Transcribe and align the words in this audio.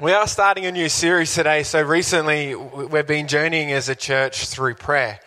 We 0.00 0.12
are 0.12 0.26
starting 0.26 0.66
a 0.66 0.72
new 0.72 0.88
series 0.88 1.32
today. 1.32 1.62
So, 1.62 1.80
recently 1.80 2.56
we've 2.56 3.06
been 3.06 3.28
journeying 3.28 3.70
as 3.70 3.88
a 3.88 3.94
church 3.94 4.46
through 4.46 4.74
prayer. 4.74 5.20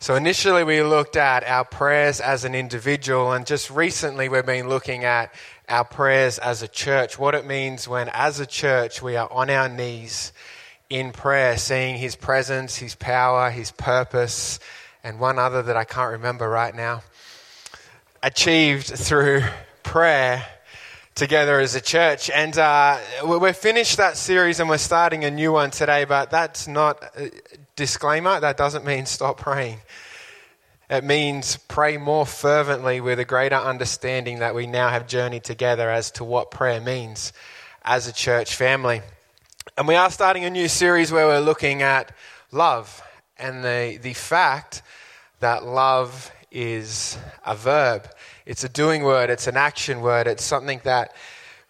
So, 0.00 0.16
initially 0.16 0.64
we 0.64 0.82
looked 0.82 1.14
at 1.14 1.44
our 1.44 1.64
prayers 1.64 2.20
as 2.20 2.44
an 2.44 2.56
individual, 2.56 3.30
and 3.30 3.46
just 3.46 3.70
recently 3.70 4.28
we've 4.28 4.44
been 4.44 4.68
looking 4.68 5.04
at 5.04 5.32
our 5.68 5.84
prayers 5.84 6.40
as 6.40 6.62
a 6.62 6.68
church. 6.68 7.16
What 7.16 7.36
it 7.36 7.46
means 7.46 7.86
when, 7.86 8.08
as 8.08 8.40
a 8.40 8.46
church, 8.46 9.00
we 9.00 9.14
are 9.14 9.32
on 9.32 9.48
our 9.50 9.68
knees 9.68 10.32
in 10.90 11.12
prayer, 11.12 11.56
seeing 11.56 11.96
His 11.96 12.16
presence, 12.16 12.74
His 12.74 12.96
power, 12.96 13.50
His 13.50 13.70
purpose, 13.70 14.58
and 15.04 15.20
one 15.20 15.38
other 15.38 15.62
that 15.62 15.76
I 15.76 15.84
can't 15.84 16.10
remember 16.10 16.48
right 16.48 16.74
now, 16.74 17.04
achieved 18.20 18.88
through 18.88 19.44
prayer 19.84 20.44
together 21.14 21.60
as 21.60 21.74
a 21.74 21.80
church. 21.80 22.30
And 22.30 22.56
uh, 22.56 22.98
we've 23.26 23.56
finished 23.56 23.98
that 23.98 24.16
series 24.16 24.60
and 24.60 24.68
we're 24.68 24.78
starting 24.78 25.24
a 25.24 25.30
new 25.30 25.52
one 25.52 25.70
today, 25.70 26.04
but 26.04 26.30
that's 26.30 26.66
not 26.66 27.02
a 27.16 27.30
disclaimer. 27.76 28.40
That 28.40 28.56
doesn't 28.56 28.84
mean 28.84 29.06
stop 29.06 29.38
praying. 29.38 29.78
It 30.88 31.04
means 31.04 31.56
pray 31.68 31.96
more 31.96 32.26
fervently 32.26 33.00
with 33.00 33.18
a 33.18 33.24
greater 33.24 33.56
understanding 33.56 34.40
that 34.40 34.54
we 34.54 34.66
now 34.66 34.90
have 34.90 35.06
journeyed 35.06 35.44
together 35.44 35.90
as 35.90 36.10
to 36.12 36.24
what 36.24 36.50
prayer 36.50 36.80
means 36.80 37.32
as 37.84 38.06
a 38.06 38.12
church 38.12 38.54
family. 38.54 39.00
And 39.78 39.88
we 39.88 39.94
are 39.94 40.10
starting 40.10 40.44
a 40.44 40.50
new 40.50 40.68
series 40.68 41.10
where 41.10 41.26
we're 41.26 41.40
looking 41.40 41.82
at 41.82 42.14
love 42.50 43.02
and 43.38 43.64
the, 43.64 43.98
the 44.02 44.12
fact 44.12 44.82
that 45.40 45.64
love 45.64 46.30
is 46.50 47.18
a 47.44 47.56
verb. 47.56 48.08
It's 48.44 48.64
a 48.64 48.68
doing 48.68 49.04
word, 49.04 49.30
it's 49.30 49.46
an 49.46 49.56
action 49.56 50.00
word, 50.00 50.26
it's 50.26 50.44
something 50.44 50.80
that 50.84 51.14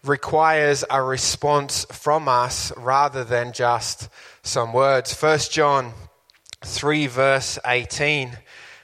requires 0.03 0.85
a 0.89 1.03
response 1.03 1.85
from 1.93 2.29
us 2.29 2.73
rather 2.77 3.25
than 3.25 3.53
just 3.53 4.09
some 4.43 4.73
words. 4.73 5.15
1 5.15 5.39
John 5.51 5.93
3, 6.65 7.07
verse 7.07 7.59
18, 7.67 8.39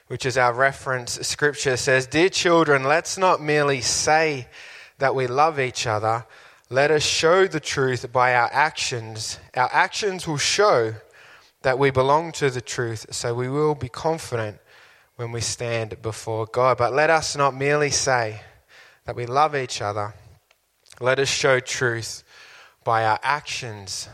which 0.07 0.25
is 0.25 0.37
our 0.37 0.53
reference 0.53 1.13
scripture, 1.27 1.77
says, 1.77 2.07
Dear 2.07 2.29
children, 2.29 2.83
let's 2.83 3.17
not 3.17 3.41
merely 3.41 3.81
say 3.81 4.47
that 4.99 5.15
we 5.15 5.27
love 5.27 5.59
each 5.59 5.87
other, 5.87 6.25
let 6.69 6.91
us 6.91 7.03
show 7.03 7.47
the 7.47 7.59
truth 7.59 8.11
by 8.11 8.35
our 8.35 8.49
actions. 8.53 9.39
Our 9.55 9.69
actions 9.71 10.27
will 10.27 10.37
show 10.37 10.93
that 11.63 11.79
we 11.79 11.89
belong 11.89 12.31
to 12.33 12.51
the 12.51 12.61
truth, 12.61 13.07
so 13.09 13.33
we 13.33 13.49
will 13.49 13.75
be 13.75 13.89
confident 13.89 14.59
when 15.19 15.33
we 15.33 15.41
stand 15.41 16.01
before 16.01 16.45
God. 16.45 16.77
But 16.77 16.93
let 16.93 17.09
us 17.09 17.35
not 17.35 17.53
merely 17.53 17.89
say 17.89 18.39
that 19.03 19.17
we 19.17 19.25
love 19.25 19.53
each 19.53 19.81
other, 19.81 20.13
let 21.01 21.19
us 21.19 21.27
show 21.27 21.59
truth 21.59 22.23
by 22.85 23.03
our 23.03 23.19
actions. 23.21 24.07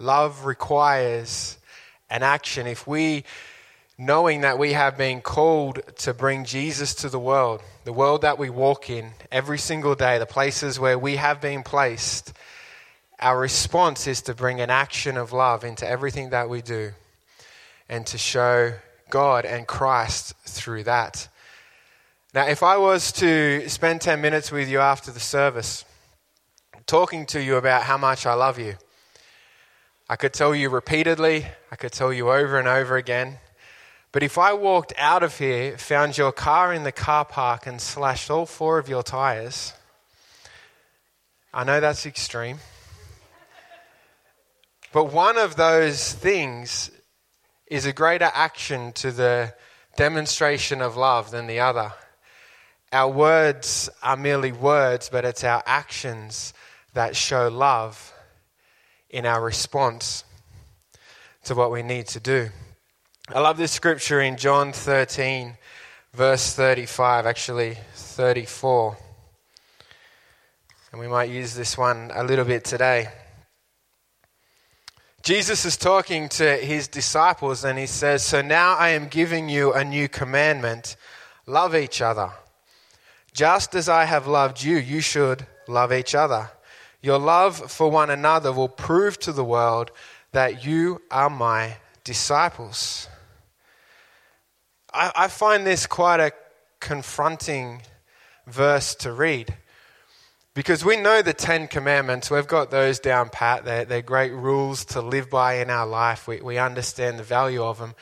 Love 0.00 0.44
requires 0.44 1.56
an 2.10 2.24
action. 2.24 2.66
If 2.66 2.84
we, 2.84 3.22
knowing 3.96 4.40
that 4.40 4.58
we 4.58 4.72
have 4.72 4.98
been 4.98 5.20
called 5.20 5.78
to 5.98 6.12
bring 6.12 6.44
Jesus 6.44 6.96
to 6.96 7.08
the 7.08 7.20
world, 7.20 7.62
the 7.84 7.92
world 7.92 8.22
that 8.22 8.36
we 8.36 8.50
walk 8.50 8.90
in 8.90 9.12
every 9.30 9.58
single 9.58 9.94
day, 9.94 10.18
the 10.18 10.26
places 10.26 10.80
where 10.80 10.98
we 10.98 11.14
have 11.14 11.40
been 11.40 11.62
placed, 11.62 12.32
our 13.20 13.38
response 13.38 14.08
is 14.08 14.22
to 14.22 14.34
bring 14.34 14.60
an 14.60 14.70
action 14.70 15.16
of 15.16 15.32
love 15.32 15.62
into 15.62 15.88
everything 15.88 16.30
that 16.30 16.48
we 16.48 16.60
do 16.60 16.90
and 17.88 18.04
to 18.08 18.18
show 18.18 18.72
God 19.14 19.44
and 19.44 19.64
Christ 19.64 20.34
through 20.44 20.82
that. 20.82 21.28
Now, 22.34 22.48
if 22.48 22.64
I 22.64 22.78
was 22.78 23.12
to 23.12 23.68
spend 23.68 24.00
10 24.00 24.20
minutes 24.20 24.50
with 24.50 24.68
you 24.68 24.80
after 24.80 25.12
the 25.12 25.20
service, 25.20 25.84
talking 26.84 27.24
to 27.26 27.40
you 27.40 27.54
about 27.54 27.84
how 27.84 27.96
much 27.96 28.26
I 28.26 28.34
love 28.34 28.58
you, 28.58 28.74
I 30.08 30.16
could 30.16 30.32
tell 30.32 30.52
you 30.52 30.68
repeatedly, 30.68 31.46
I 31.70 31.76
could 31.76 31.92
tell 31.92 32.12
you 32.12 32.28
over 32.28 32.58
and 32.58 32.66
over 32.66 32.96
again. 32.96 33.38
But 34.10 34.24
if 34.24 34.36
I 34.36 34.52
walked 34.52 34.92
out 34.98 35.22
of 35.22 35.38
here, 35.38 35.78
found 35.78 36.18
your 36.18 36.32
car 36.32 36.74
in 36.74 36.82
the 36.82 36.90
car 36.90 37.24
park, 37.24 37.68
and 37.68 37.80
slashed 37.80 38.32
all 38.32 38.46
four 38.46 38.78
of 38.78 38.88
your 38.88 39.04
tires, 39.04 39.74
I 41.52 41.62
know 41.62 41.78
that's 41.78 42.04
extreme. 42.04 42.58
But 44.92 45.12
one 45.12 45.38
of 45.38 45.54
those 45.54 46.12
things 46.12 46.90
is 47.66 47.86
a 47.86 47.92
greater 47.92 48.30
action 48.34 48.92
to 48.92 49.10
the 49.10 49.54
demonstration 49.96 50.82
of 50.82 50.96
love 50.96 51.30
than 51.30 51.46
the 51.46 51.60
other. 51.60 51.92
Our 52.92 53.10
words 53.10 53.88
are 54.02 54.16
merely 54.16 54.52
words, 54.52 55.08
but 55.08 55.24
it's 55.24 55.44
our 55.44 55.62
actions 55.66 56.54
that 56.92 57.16
show 57.16 57.48
love 57.48 58.12
in 59.10 59.26
our 59.26 59.42
response 59.42 60.24
to 61.44 61.54
what 61.54 61.70
we 61.70 61.82
need 61.82 62.06
to 62.08 62.20
do. 62.20 62.50
I 63.28 63.40
love 63.40 63.56
this 63.56 63.72
scripture 63.72 64.20
in 64.20 64.36
John 64.36 64.72
13, 64.72 65.56
verse 66.12 66.54
35, 66.54 67.26
actually 67.26 67.78
34. 67.94 68.96
And 70.92 71.00
we 71.00 71.08
might 71.08 71.30
use 71.30 71.54
this 71.54 71.76
one 71.76 72.10
a 72.14 72.22
little 72.22 72.44
bit 72.44 72.64
today. 72.64 73.08
Jesus 75.24 75.64
is 75.64 75.78
talking 75.78 76.28
to 76.28 76.56
his 76.58 76.86
disciples 76.86 77.64
and 77.64 77.78
he 77.78 77.86
says, 77.86 78.22
So 78.22 78.42
now 78.42 78.74
I 78.74 78.90
am 78.90 79.08
giving 79.08 79.48
you 79.48 79.72
a 79.72 79.82
new 79.82 80.06
commandment 80.06 80.96
love 81.46 81.74
each 81.74 82.02
other. 82.02 82.30
Just 83.32 83.74
as 83.74 83.88
I 83.88 84.04
have 84.04 84.26
loved 84.26 84.62
you, 84.62 84.76
you 84.76 85.00
should 85.00 85.46
love 85.66 85.94
each 85.94 86.14
other. 86.14 86.50
Your 87.00 87.18
love 87.18 87.70
for 87.72 87.90
one 87.90 88.10
another 88.10 88.52
will 88.52 88.68
prove 88.68 89.18
to 89.20 89.32
the 89.32 89.42
world 89.42 89.90
that 90.32 90.62
you 90.66 91.00
are 91.10 91.30
my 91.30 91.78
disciples. 92.04 93.08
I, 94.92 95.10
I 95.16 95.28
find 95.28 95.66
this 95.66 95.86
quite 95.86 96.20
a 96.20 96.32
confronting 96.80 97.80
verse 98.46 98.94
to 98.96 99.10
read 99.10 99.54
because 100.54 100.84
we 100.84 100.96
know 100.96 101.20
the 101.20 101.32
Ten 101.32 101.66
Commandments, 101.66 102.30
we've 102.30 102.46
got 102.46 102.70
those 102.70 103.00
down 103.00 103.28
pat. 103.28 103.64
They're, 103.64 103.84
they're 103.84 104.02
great 104.02 104.32
rules 104.32 104.84
to 104.86 105.02
live 105.02 105.28
by 105.28 105.54
in 105.54 105.68
our 105.68 105.86
life. 105.86 106.28
We, 106.28 106.40
we 106.40 106.58
understand 106.58 107.18
the 107.18 107.24
value 107.24 107.62
of 107.62 107.78
them. 107.78 107.94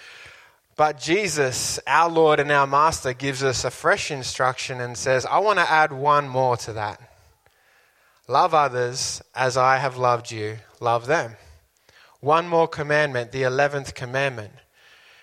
But 0.77 1.01
Jesus, 1.01 1.81
our 1.87 2.11
Lord 2.11 2.41
and 2.41 2.53
our 2.53 2.67
Master, 2.67 3.15
gives 3.15 3.43
us 3.43 3.65
a 3.65 3.71
fresh 3.71 4.11
instruction 4.11 4.81
and 4.81 4.97
says, 4.97 5.25
I 5.25 5.39
want 5.39 5.59
to 5.59 5.71
add 5.71 5.93
one 5.93 6.29
more 6.29 6.57
to 6.59 6.75
that. 6.75 7.01
Love 8.29 8.55
others 8.55 9.23
as 9.35 9.57
I 9.57 9.79
have 9.79 9.97
loved 9.97 10.31
you, 10.31 10.59
love 10.81 11.07
them. 11.07 11.37
One 12.21 12.49
more 12.49 12.69
commandment, 12.69 13.33
the 13.33 13.43
11th 13.43 13.95
commandment. 13.95 14.53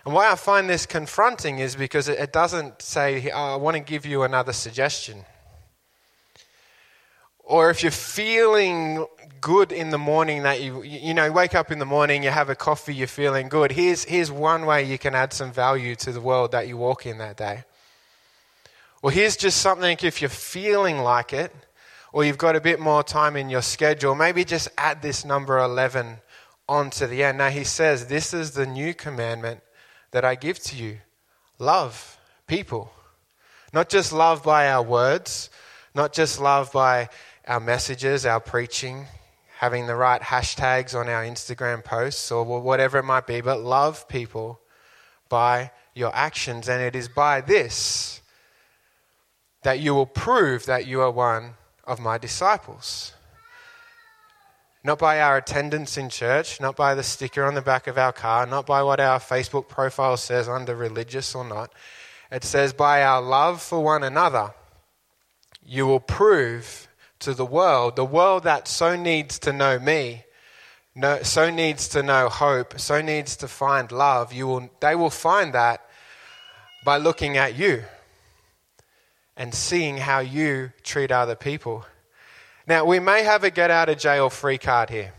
And 0.03 0.13
why 0.13 0.31
I 0.31 0.35
find 0.35 0.69
this 0.69 0.85
confronting 0.85 1.59
is 1.59 1.75
because 1.75 2.07
it 2.07 2.33
doesn't 2.33 2.81
say, 2.81 3.29
I 3.31 3.55
want 3.55 3.75
to 3.75 3.79
give 3.81 4.05
you 4.05 4.23
another 4.23 4.53
suggestion. 4.53 5.25
Or 7.49 7.71
if 7.71 7.81
you're 7.81 7.91
feeling 7.91 9.07
good 9.41 9.71
in 9.71 9.89
the 9.89 9.97
morning 9.97 10.43
that 10.43 10.61
you 10.61 10.83
you 10.83 11.15
know 11.15 11.31
wake 11.31 11.55
up 11.55 11.71
in 11.71 11.79
the 11.79 11.85
morning 11.85 12.21
you 12.21 12.29
have 12.29 12.49
a 12.49 12.55
coffee 12.55 12.93
you're 12.93 13.07
feeling 13.07 13.49
good. 13.49 13.71
Here's 13.71 14.03
here's 14.03 14.31
one 14.31 14.67
way 14.67 14.83
you 14.83 14.99
can 14.99 15.15
add 15.15 15.33
some 15.33 15.51
value 15.51 15.95
to 15.95 16.11
the 16.11 16.21
world 16.21 16.51
that 16.51 16.67
you 16.67 16.77
walk 16.77 17.07
in 17.07 17.17
that 17.17 17.37
day. 17.37 17.63
Well 19.01 19.11
here's 19.11 19.35
just 19.35 19.61
something 19.61 19.97
if 20.03 20.21
you're 20.21 20.29
feeling 20.29 20.99
like 20.99 21.33
it 21.33 21.51
or 22.13 22.23
you've 22.23 22.37
got 22.37 22.55
a 22.55 22.61
bit 22.61 22.79
more 22.79 23.01
time 23.01 23.35
in 23.35 23.49
your 23.49 23.63
schedule 23.63 24.13
maybe 24.13 24.45
just 24.45 24.67
add 24.77 25.01
this 25.01 25.25
number 25.25 25.57
11 25.57 26.17
onto 26.67 27.07
the 27.07 27.23
end. 27.23 27.39
Now 27.39 27.49
he 27.49 27.63
says 27.63 28.05
this 28.05 28.31
is 28.31 28.51
the 28.51 28.67
new 28.67 28.93
commandment 28.93 29.61
that 30.11 30.23
I 30.23 30.35
give 30.35 30.59
to 30.59 30.75
you. 30.75 30.99
Love 31.57 32.19
people. 32.45 32.91
Not 33.73 33.89
just 33.89 34.13
love 34.13 34.43
by 34.43 34.69
our 34.69 34.83
words 34.83 35.49
not 35.95 36.13
just 36.13 36.39
love 36.39 36.71
by 36.71 37.09
our 37.49 37.59
messages, 37.59 38.27
our 38.27 38.39
preaching, 38.39 39.07
having 39.57 39.87
the 39.87 39.95
right 39.95 40.21
hashtags 40.21 40.97
on 40.97 41.09
our 41.09 41.23
Instagram 41.23 41.83
posts 41.83 42.31
or 42.31 42.45
whatever 42.61 42.99
it 42.99 43.03
might 43.03 43.25
be, 43.25 43.41
but 43.41 43.59
love 43.59 44.07
people 44.07 44.61
by 45.29 45.71
your 45.95 46.15
actions. 46.15 46.69
And 46.69 46.81
it 46.81 46.95
is 46.95 47.09
by 47.09 47.41
this 47.41 48.21
that 49.63 49.79
you 49.79 49.95
will 49.95 50.05
prove 50.05 50.67
that 50.67 50.85
you 50.85 51.01
are 51.01 51.11
one 51.11 51.55
of 51.85 51.99
my 51.99 52.19
disciples. 52.19 53.13
Not 54.83 54.99
by 54.99 55.19
our 55.19 55.37
attendance 55.37 55.97
in 55.97 56.09
church, 56.09 56.61
not 56.61 56.75
by 56.75 56.93
the 56.93 57.03
sticker 57.03 57.43
on 57.43 57.55
the 57.55 57.61
back 57.61 57.87
of 57.87 57.97
our 57.97 58.13
car, 58.13 58.45
not 58.45 58.67
by 58.67 58.83
what 58.83 58.99
our 58.99 59.19
Facebook 59.19 59.67
profile 59.67 60.17
says 60.17 60.47
under 60.47 60.75
religious 60.75 61.33
or 61.33 61.43
not. 61.43 61.73
It 62.31 62.43
says, 62.43 62.73
by 62.73 63.03
our 63.03 63.21
love 63.21 63.59
for 63.59 63.83
one 63.83 64.03
another, 64.03 64.53
you 65.65 65.87
will 65.87 65.99
prove 65.99 66.88
to 67.19 67.33
the 67.33 67.45
world, 67.45 67.95
the 67.95 68.05
world 68.05 68.43
that 68.43 68.67
so 68.67 68.95
needs 68.95 69.39
to 69.39 69.53
know 69.53 69.77
me, 69.79 70.23
so 71.23 71.49
needs 71.49 71.87
to 71.89 72.03
know 72.03 72.29
hope, 72.29 72.79
so 72.79 73.01
needs 73.01 73.35
to 73.37 73.47
find 73.47 73.91
love, 73.91 74.33
you 74.33 74.47
will, 74.47 74.69
they 74.79 74.95
will 74.95 75.09
find 75.09 75.53
that 75.53 75.85
by 76.83 76.97
looking 76.97 77.37
at 77.37 77.57
you 77.57 77.83
and 79.35 79.53
seeing 79.53 79.97
how 79.97 80.19
you 80.19 80.71
treat 80.83 81.11
other 81.11 81.35
people. 81.35 81.85
Now, 82.67 82.85
we 82.85 82.99
may 82.99 83.23
have 83.23 83.43
a 83.43 83.49
get 83.49 83.71
out 83.71 83.89
of 83.89 83.97
jail 83.97 84.29
free 84.29 84.57
card 84.57 84.89
here. 84.89 85.13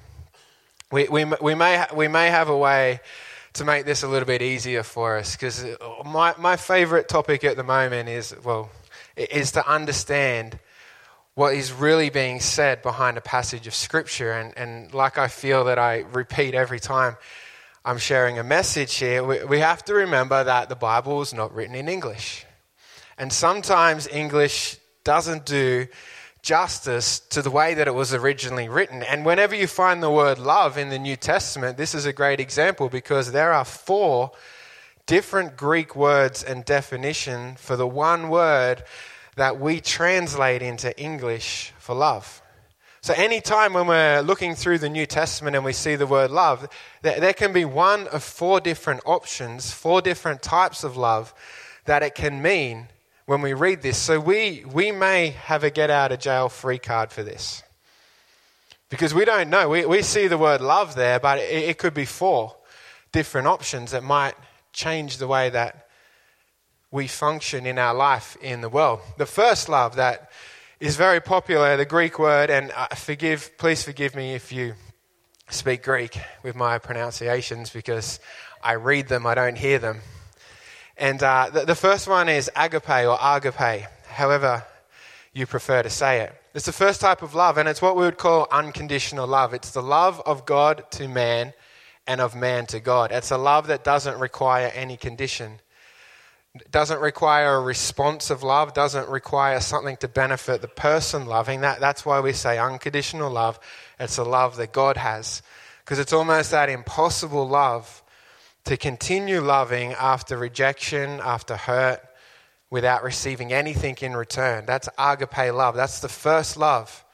We, 0.93 1.09
we, 1.09 1.25
we, 1.41 1.55
may, 1.55 1.87
we 1.95 2.09
may 2.09 2.29
have 2.29 2.49
a 2.49 2.57
way 2.57 3.01
to 3.55 3.65
make 3.65 3.85
this 3.85 4.03
a 4.03 4.09
little 4.09 4.27
bit 4.27 4.43
easier 4.43 4.83
for 4.83 5.17
us 5.19 5.37
because 5.37 5.65
my, 6.05 6.35
my 6.39 6.57
favorite 6.57 7.09
topic 7.09 7.45
at 7.45 7.57
the 7.57 7.65
moment 7.65 8.09
is, 8.09 8.35
well, 8.45 8.71
is 9.17 9.53
to 9.53 9.69
understand 9.69 10.59
what 11.41 11.55
is 11.55 11.73
really 11.73 12.11
being 12.11 12.39
said 12.39 12.83
behind 12.83 13.17
a 13.17 13.21
passage 13.23 13.67
of 13.67 13.75
Scripture. 13.75 14.31
And, 14.31 14.53
and 14.59 14.93
like 14.93 15.17
I 15.17 15.29
feel 15.29 15.65
that 15.65 15.79
I 15.79 16.01
repeat 16.13 16.55
every 16.55 16.79
time 16.79 17.17
I'm 17.83 17.97
sharing 17.97 18.39
a 18.39 18.45
message 18.45 18.97
here, 18.97 19.25
we, 19.25 19.43
we 19.45 19.59
have 19.61 19.83
to 19.87 19.95
remember 19.95 20.45
that 20.45 20.69
the 20.69 20.77
Bible 20.77 21.23
is 21.23 21.33
not 21.33 21.55
written 21.55 21.75
in 21.75 21.89
English. 21.89 22.45
And 23.17 23.33
sometimes 23.33 24.07
English 24.07 24.77
doesn't 25.03 25.47
do 25.47 25.87
justice 26.43 27.21
to 27.31 27.41
the 27.41 27.51
way 27.51 27.73
that 27.73 27.89
it 27.89 27.95
was 27.95 28.13
originally 28.13 28.69
written. 28.69 29.03
And 29.03 29.25
whenever 29.25 29.55
you 29.55 29.67
find 29.67 30.03
the 30.03 30.11
word 30.11 30.39
love 30.39 30.77
in 30.77 30.91
the 30.91 30.99
New 30.99 31.17
Testament, 31.17 31.79
this 31.79 31.95
is 31.95 32.05
a 32.05 32.13
great 32.13 32.41
example 32.41 32.91
because 32.91 33.33
there 33.33 33.55
are 33.55 33.65
four 33.65 34.33
different 35.07 35.57
Greek 35.57 35.97
words 35.97 36.45
and 36.45 36.67
definition 36.67 37.57
for 37.57 37.77
the 37.77 37.87
one 37.87 38.29
word 38.29 38.85
that 39.41 39.59
we 39.59 39.81
translate 39.81 40.61
into 40.61 40.95
English 41.01 41.73
for 41.79 41.95
love. 41.95 42.43
So, 43.01 43.15
anytime 43.15 43.73
when 43.73 43.87
we're 43.87 44.21
looking 44.21 44.55
through 44.55 44.81
the 44.81 44.91
New 44.91 45.07
Testament 45.07 45.57
and 45.57 45.65
we 45.65 45.73
see 45.73 45.97
the 45.97 46.07
word 46.07 46.31
love, 46.31 46.69
there 47.01 47.33
can 47.33 47.51
be 47.55 47.65
one 47.65 48.07
of 48.09 48.23
four 48.23 48.61
different 48.61 49.01
options, 49.07 49.71
four 49.73 50.03
different 50.03 50.43
types 50.43 50.85
of 50.85 50.99
love 50.99 51.33
that 51.87 52.03
it 52.03 52.15
can 52.15 52.43
mean 52.43 52.89
when 53.25 53.41
we 53.41 53.55
read 53.55 53.81
this. 53.81 53.97
So 53.97 54.21
we, 54.21 54.63
we 54.71 54.93
may 54.93 55.29
have 55.29 55.65
a 55.65 55.71
get 55.71 55.89
out 55.89 56.13
of 56.13 56.21
jail 56.21 56.51
free 56.51 56.79
card 56.79 57.11
for 57.11 57.23
this. 57.23 57.63
Because 58.91 59.15
we 59.15 59.25
don't 59.25 59.49
know. 59.49 59.71
We, 59.71 59.87
we 59.87 60.03
see 60.03 60.27
the 60.27 60.37
word 60.37 60.61
love 60.61 60.95
there, 60.95 61.19
but 61.19 61.39
it, 61.39 61.71
it 61.71 61.79
could 61.79 61.95
be 61.95 62.05
four 62.05 62.57
different 63.11 63.47
options 63.47 63.93
that 63.93 64.05
might 64.05 64.35
change 64.75 65.17
the 65.17 65.27
way 65.27 65.49
that 65.49 65.87
we 66.91 67.07
function 67.07 67.67
in 67.67 67.79
our 67.79 67.95
life 67.95 68.37
in 68.41 68.61
the 68.61 68.69
world. 68.69 69.01
The 69.17 69.27
first 69.27 69.69
love 69.69 69.97
that 69.97 70.31
is 70.81 70.97
very 70.97 71.21
popular, 71.21 71.77
the 71.77 71.85
Greek 71.85 72.19
word, 72.19 72.51
and 72.51 72.73
uh, 72.75 72.89
forgive, 72.95 73.57
please 73.59 73.83
forgive 73.83 74.15
me 74.15 74.35
if 74.35 74.51
you 74.53 74.75
speak 75.51 75.83
Greek 75.83 76.19
with 76.43 76.57
my 76.57 76.79
pronunciations 76.79 77.71
because 77.71 78.19
I 78.63 78.73
read 78.73 79.09
them, 79.09 79.27
I 79.27 79.35
don't 79.35 79.59
hear 79.59 79.79
them. 79.79 80.01
And 80.97 81.23
uh, 81.23 81.51
the, 81.53 81.65
the 81.65 81.75
first 81.75 82.09
one 82.09 82.29
is 82.29 82.51
agape 82.57 82.89
or 82.89 83.19
agape, 83.21 83.87
however 84.09 84.65
you 85.33 85.47
prefer 85.47 85.83
to 85.83 85.91
say 85.91 86.21
it. 86.21 86.35
It's 86.55 86.67
the 86.67 86.73
first 86.73 87.01
type 87.01 87.23
of 87.23 87.35
love, 87.35 87.59
and 87.59 87.69
it's 87.69 87.81
what 87.81 87.95
we 87.95 88.03
would 88.03 88.19
call 88.19 88.49
unconditional 88.51 89.29
love. 89.29 89.55
It's 89.55 89.71
the 89.71 89.83
love 89.83 90.21
of 90.27 90.45
God 90.45 90.85
to 90.93 91.07
man 91.07 91.53
and 92.07 92.21
of 92.21 92.35
man 92.35 92.67
to 92.67 92.81
God. 92.81 93.13
It's 93.13 93.31
a 93.31 93.39
love 93.39 93.69
that 93.69 93.85
doesn't 93.85 94.19
require 94.19 94.73
any 94.75 94.97
condition. 94.97 95.61
Doesn't 96.71 97.01
require 97.01 97.55
a 97.55 97.61
response 97.61 98.31
of 98.31 98.43
love, 98.43 98.75
doesn't 98.75 99.09
require 99.09 99.61
something 99.61 99.97
to 99.99 100.09
benefit 100.09 100.61
the 100.61 100.69
person 100.69 101.27
loving. 101.27 101.61
That, 101.61 101.79
that's 101.79 102.05
why 102.05 102.19
we 102.21 102.33
say 102.33 102.59
unconditional 102.59 103.31
love. 103.31 103.61
It's 104.01 104.19
a 104.19 104.25
love 104.25 104.57
that 104.57 104.73
God 104.73 104.97
has. 104.97 105.43
Because 105.85 106.01
it's 106.01 106.13
almost 106.13 106.51
that 106.51 106.69
impossible 106.69 107.49
love 107.49 108.03
to 108.65 108.77
continue 108.77 109.41
loving 109.41 109.93
after 109.93 110.37
rejection, 110.37 111.21
after 111.23 111.57
hurt, 111.57 112.01
without 112.69 113.03
receiving 113.03 113.53
anything 113.53 113.97
in 114.01 114.17
return. 114.17 114.67
That's 114.67 114.89
agape 114.99 115.53
love. 115.53 115.77
That's 115.77 116.01
the 116.01 116.09
first 116.09 116.57
love. 116.57 117.05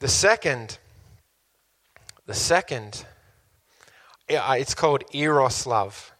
The 0.00 0.08
second, 0.08 0.78
the 2.26 2.34
second, 2.34 3.04
it's 4.28 4.74
called 4.74 5.04
eros 5.12 5.66
love. 5.66 6.12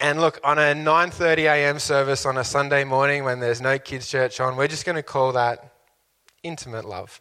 And 0.00 0.20
look, 0.20 0.38
on 0.44 0.58
a 0.58 0.74
9:30 0.74 1.38
a.m. 1.38 1.78
service 1.78 2.24
on 2.24 2.38
a 2.38 2.44
Sunday 2.44 2.84
morning 2.84 3.24
when 3.24 3.40
there's 3.40 3.60
no 3.60 3.78
kids 3.78 4.08
church 4.08 4.40
on, 4.40 4.56
we're 4.56 4.68
just 4.68 4.84
going 4.84 4.96
to 4.96 5.02
call 5.02 5.32
that 5.32 5.72
intimate 6.42 6.84
love 6.84 7.20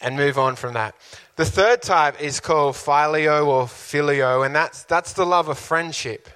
and 0.00 0.16
move 0.16 0.38
on 0.38 0.56
from 0.56 0.74
that. 0.74 0.94
The 1.36 1.44
third 1.44 1.82
type 1.82 2.20
is 2.20 2.40
called 2.40 2.74
phileo 2.76 3.46
or 3.46 3.68
filio, 3.68 4.42
and 4.42 4.54
that's, 4.54 4.84
that's 4.84 5.12
the 5.12 5.26
love 5.26 5.48
of 5.48 5.58
friendship. 5.58 6.28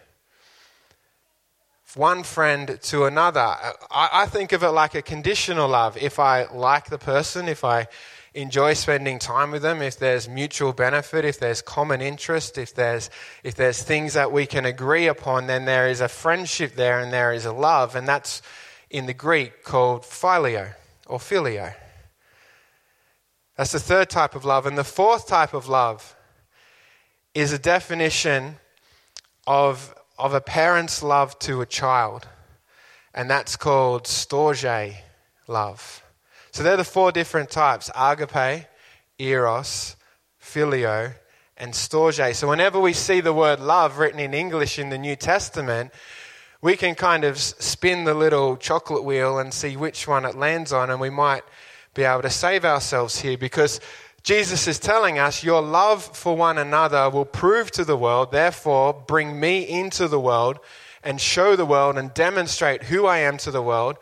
One 1.95 2.23
friend 2.23 2.79
to 2.83 3.07
another. 3.07 3.41
I, 3.41 4.09
I 4.13 4.27
think 4.27 4.53
of 4.53 4.63
it 4.63 4.71
like 4.71 4.95
a 4.95 5.03
conditional 5.03 5.69
love. 5.69 5.97
If 5.97 6.19
I 6.19 6.45
like 6.45 6.91
the 6.91 6.99
person, 6.99 7.49
if 7.49 7.65
I 7.65 7.89
enjoy 8.35 8.75
spending 8.75 9.19
time 9.19 9.51
with 9.51 9.63
them, 9.63 9.83
if 9.83 9.99
there's 9.99 10.29
mutual 10.29 10.73
benefit, 10.73 11.25
if 11.25 11.39
there's 11.39 11.63
common 11.63 12.01
interest, 12.01 12.59
if 12.59 12.75
there's, 12.75 13.11
if 13.43 13.55
there's 13.55 13.83
things 13.83 14.15
that 14.15 14.33
we 14.33 14.47
can 14.47 14.65
agree 14.65 15.07
upon, 15.07 15.47
then 15.47 15.65
there 15.65 15.89
is 15.89 16.01
a 16.01 16.09
friendship 16.09 16.75
there 16.75 17.01
and 17.01 17.13
there 17.13 17.33
is 17.33 17.45
a 17.45 17.53
love. 17.53 17.97
And 17.97 18.07
that's 18.07 18.43
in 18.91 19.07
the 19.07 19.15
Greek 19.15 19.63
called 19.65 20.03
phileo 20.03 20.75
or 21.07 21.19
filio. 21.19 21.73
That's 23.57 23.73
the 23.73 23.81
third 23.81 24.09
type 24.09 24.35
of 24.35 24.45
love. 24.45 24.67
And 24.67 24.79
the 24.79 24.85
fourth 24.85 25.27
type 25.27 25.53
of 25.53 25.69
love 25.69 26.15
is 27.35 27.53
a 27.53 27.59
definition 27.59 28.57
of, 29.47 29.95
of 30.19 30.33
a 30.33 30.41
parent's 30.41 31.03
love 31.03 31.39
to 31.41 31.61
a 31.61 31.67
child. 31.67 32.29
And 33.13 33.29
that's 33.29 33.57
called 33.57 34.05
storge 34.05 34.95
love. 35.49 36.05
So 36.59 36.65
they're 36.65 36.77
the 36.77 36.83
four 36.83 37.13
different 37.13 37.51
types 37.51 37.89
agape, 37.95 38.67
eros, 39.21 39.95
filio, 40.39 41.13
and 41.57 41.73
storge. 41.73 42.35
So 42.35 42.49
whenever 42.49 42.81
we 42.81 42.95
see 42.95 43.21
the 43.21 43.33
word 43.33 43.61
love 43.61 43.99
written 43.99 44.19
in 44.19 44.35
English 44.35 44.77
in 44.77 44.91
the 44.91 44.99
New 44.99 45.15
Testament, 45.15 45.93
we 46.61 46.77
can 46.77 46.97
kind 46.97 47.23
of 47.23 47.39
spin 47.39 48.03
the 48.03 48.13
little 48.13 48.57
chocolate 48.57 49.05
wheel 49.05 49.39
and 49.39 49.55
see 49.55 49.77
which 49.77 50.09
one 50.09 50.25
it 50.25 50.35
lands 50.35 50.73
on, 50.73 50.91
and 50.91 51.01
we 51.01 51.11
might 51.11 51.45
be 51.95 52.03
able 52.03 52.23
to 52.23 52.29
save 52.29 52.65
ourselves 52.65 53.21
here 53.21 53.39
because 53.39 53.79
Jesus 54.25 54.67
is 54.67 54.81
telling 54.81 55.17
us, 55.17 55.45
Your 55.45 55.63
love 55.63 56.17
for 56.17 56.37
one 56.37 56.59
another 56.59 57.09
will 57.09 57.25
prove 57.25 57.71
to 57.71 57.85
the 57.85 57.97
world, 57.97 58.33
therefore, 58.33 58.93
bring 59.07 59.39
me 59.39 59.63
into 59.63 60.09
the 60.09 60.19
world 60.19 60.59
and 61.05 61.21
show 61.21 61.55
the 61.55 61.65
world 61.65 61.97
and 61.97 62.13
demonstrate 62.15 62.83
who 62.83 63.07
I 63.07 63.19
am 63.19 63.37
to 63.39 63.53
the 63.53 63.63
world 63.63 63.99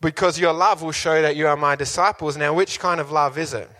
because 0.00 0.38
your 0.38 0.52
love 0.52 0.82
will 0.82 0.92
show 0.92 1.22
that 1.22 1.36
you 1.36 1.46
are 1.46 1.56
my 1.56 1.76
disciples. 1.76 2.36
Now, 2.36 2.54
which 2.54 2.78
kind 2.78 3.00
of 3.00 3.10
love 3.10 3.38
is 3.38 3.54
it? 3.54 3.70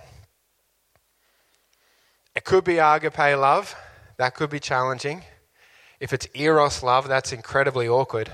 It 2.35 2.45
could 2.45 2.65
be 2.65 2.79
agape 2.79 3.19
love, 3.19 3.77
that 4.17 4.35
could 4.35 4.51
be 4.51 4.61
challenging. 4.61 5.23
If 6.01 6.13
it's 6.13 6.27
eros 6.35 6.83
love, 6.83 7.09
that's 7.09 7.33
incredibly 7.33 7.89
awkward. 7.89 8.33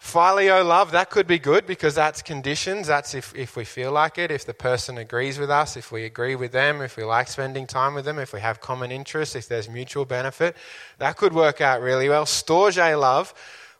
Phileo 0.00 0.64
love, 0.64 0.92
that 0.92 1.10
could 1.10 1.26
be 1.26 1.38
good 1.38 1.66
because 1.66 1.94
that's 1.94 2.22
conditions. 2.22 2.86
That's 2.86 3.14
if, 3.14 3.34
if 3.34 3.56
we 3.56 3.64
feel 3.64 3.92
like 3.92 4.16
it, 4.16 4.30
if 4.30 4.46
the 4.46 4.54
person 4.54 4.96
agrees 4.96 5.38
with 5.38 5.50
us, 5.50 5.76
if 5.76 5.92
we 5.92 6.04
agree 6.04 6.34
with 6.34 6.52
them, 6.52 6.80
if 6.80 6.96
we 6.96 7.04
like 7.04 7.28
spending 7.28 7.66
time 7.66 7.94
with 7.94 8.04
them, 8.04 8.18
if 8.18 8.32
we 8.32 8.40
have 8.40 8.60
common 8.60 8.90
interests, 8.90 9.34
if 9.34 9.48
there's 9.48 9.68
mutual 9.68 10.04
benefit. 10.04 10.56
That 10.98 11.16
could 11.16 11.32
work 11.32 11.60
out 11.60 11.82
really 11.82 12.08
well. 12.08 12.24
Storge 12.24 12.98
love, 12.98 13.34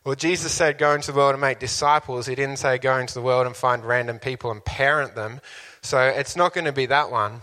well, 0.09 0.15
Jesus 0.15 0.53
said 0.53 0.79
go 0.79 0.95
into 0.95 1.13
the 1.13 1.19
world 1.19 1.35
and 1.35 1.41
make 1.43 1.59
disciples. 1.59 2.27
He 2.27 2.35
didn't 2.35 2.57
say 2.57 2.79
go 2.79 2.97
into 2.97 3.13
the 3.13 3.21
world 3.21 3.47
and 3.47 3.55
find 3.55 3.85
random 3.85 4.19
people 4.19 4.51
and 4.51 4.65
parent 4.65 5.15
them. 5.15 5.43
So 5.83 6.01
it's 6.01 6.35
not 6.35 6.55
going 6.55 6.65
to 6.65 6.73
be 6.73 6.87
that 6.87 7.11
one. 7.11 7.43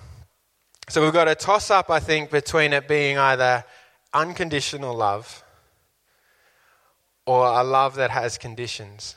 So 0.90 1.04
we've 1.04 1.14
got 1.14 1.28
a 1.28 1.36
toss 1.36 1.70
up, 1.70 1.92
I 1.92 2.00
think, 2.00 2.32
between 2.32 2.74
it 2.74 2.88
being 2.88 3.20
either 3.20 3.64
unconditional 4.16 4.96
love 4.96 5.44
or 7.28 7.46
a 7.46 7.64
love 7.64 7.98
that 7.98 8.10
has 8.10 8.40
conditions. 8.40 9.14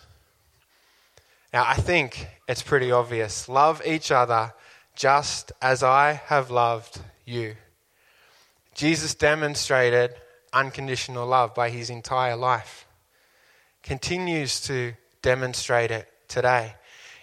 Now, 1.51 1.65
I 1.67 1.77
think 1.77 2.29
it's 2.49 2.63
pretty 2.63 2.93
obvious. 2.93 3.49
Love 3.49 3.81
each 3.87 4.11
other 4.13 4.53
just 4.95 5.53
as 5.63 5.83
I 5.83 6.21
have 6.27 6.51
loved 6.51 7.01
you. 7.25 7.55
Jesus 8.75 9.15
demonstrated 9.15 10.13
unconditional 10.53 11.27
love 11.27 11.55
by 11.55 11.71
his 11.71 11.89
entire 11.89 12.37
life, 12.37 12.87
continues 13.89 14.61
to 14.61 14.93
demonstrate 15.23 15.91
it 15.91 16.07
today. 16.29 16.75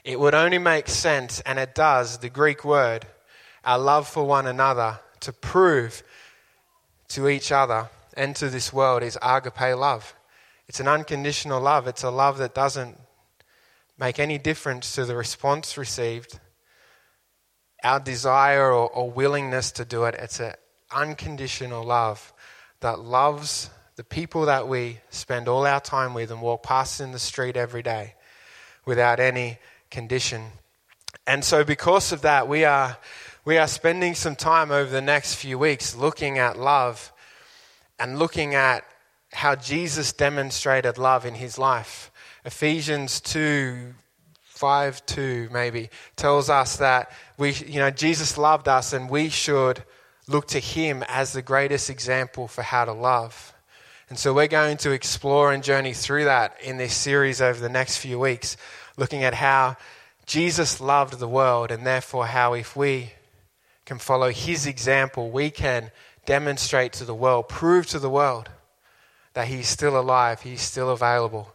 It 0.03 0.19
would 0.19 0.33
only 0.33 0.57
make 0.57 0.87
sense, 0.87 1.39
and 1.41 1.59
it 1.59 1.75
does, 1.75 2.17
the 2.17 2.29
Greek 2.29 2.65
word, 2.65 3.05
our 3.63 3.77
love 3.77 4.07
for 4.07 4.23
one 4.23 4.47
another, 4.47 4.99
to 5.19 5.31
prove 5.31 6.01
to 7.09 7.29
each 7.29 7.51
other 7.51 7.87
and 8.17 8.35
to 8.37 8.49
this 8.49 8.73
world 8.73 9.03
is 9.03 9.15
agape 9.21 9.77
love. 9.77 10.15
It's 10.67 10.79
an 10.79 10.87
unconditional 10.87 11.61
love. 11.61 11.85
It's 11.85 12.01
a 12.01 12.09
love 12.09 12.39
that 12.39 12.55
doesn't 12.55 12.99
make 13.99 14.17
any 14.17 14.39
difference 14.39 14.95
to 14.95 15.05
the 15.05 15.15
response 15.15 15.77
received, 15.77 16.39
our 17.83 17.99
desire 17.99 18.71
or, 18.71 18.89
or 18.89 19.11
willingness 19.11 19.71
to 19.73 19.85
do 19.85 20.05
it. 20.05 20.15
It's 20.17 20.39
an 20.39 20.55
unconditional 20.91 21.83
love 21.83 22.33
that 22.79 22.97
loves 22.97 23.69
the 23.95 24.03
people 24.03 24.45
that 24.45 24.67
we 24.67 24.99
spend 25.09 25.47
all 25.47 25.65
our 25.65 25.79
time 25.79 26.13
with 26.13 26.29
and 26.31 26.41
walk 26.41 26.63
past 26.63 26.99
in 26.99 27.11
the 27.11 27.19
street 27.19 27.55
every 27.55 27.81
day 27.81 28.15
without 28.85 29.19
any 29.19 29.57
condition. 29.89 30.43
And 31.25 31.43
so, 31.43 31.63
because 31.63 32.11
of 32.11 32.21
that, 32.21 32.47
we 32.47 32.65
are, 32.65 32.97
we 33.45 33.57
are 33.57 33.67
spending 33.67 34.13
some 34.13 34.35
time 34.35 34.69
over 34.69 34.89
the 34.89 35.01
next 35.01 35.35
few 35.35 35.57
weeks 35.57 35.95
looking 35.95 36.37
at 36.37 36.59
love 36.59 37.13
and 37.97 38.19
looking 38.19 38.53
at 38.53 38.83
how 39.31 39.55
Jesus 39.55 40.11
demonstrated 40.13 40.97
love 40.97 41.25
in 41.25 41.35
his 41.35 41.57
life. 41.57 42.11
Ephesians 42.43 43.21
2 43.21 43.93
5 44.43 45.05
2 45.05 45.49
maybe 45.51 45.89
tells 46.15 46.49
us 46.49 46.77
that 46.77 47.11
we, 47.37 47.51
you 47.53 47.79
know, 47.79 47.91
Jesus 47.91 48.37
loved 48.37 48.67
us 48.67 48.93
and 48.93 49.09
we 49.09 49.29
should 49.29 49.83
look 50.27 50.47
to 50.47 50.59
him 50.59 51.03
as 51.07 51.33
the 51.33 51.41
greatest 51.41 51.89
example 51.89 52.47
for 52.47 52.61
how 52.61 52.85
to 52.85 52.93
love. 52.93 53.54
And 54.09 54.19
so 54.19 54.33
we're 54.33 54.47
going 54.47 54.77
to 54.77 54.91
explore 54.91 55.51
and 55.51 55.63
journey 55.63 55.93
through 55.93 56.25
that 56.25 56.55
in 56.61 56.77
this 56.77 56.93
series 56.93 57.41
over 57.41 57.59
the 57.59 57.69
next 57.69 57.97
few 57.97 58.19
weeks, 58.19 58.55
looking 58.97 59.23
at 59.23 59.33
how 59.33 59.77
Jesus 60.25 60.79
loved 60.79 61.17
the 61.19 61.27
world 61.27 61.71
and 61.71 61.85
therefore 61.85 62.27
how 62.27 62.53
if 62.53 62.75
we 62.75 63.13
can 63.85 63.97
follow 63.97 64.29
his 64.29 64.67
example, 64.67 65.31
we 65.31 65.49
can 65.49 65.91
demonstrate 66.25 66.93
to 66.93 67.05
the 67.05 67.15
world, 67.15 67.49
prove 67.49 67.87
to 67.87 67.99
the 67.99 68.09
world 68.09 68.49
that 69.33 69.47
he's 69.47 69.67
still 69.67 69.99
alive, 69.99 70.41
he's 70.41 70.61
still 70.61 70.89
available, 70.89 71.53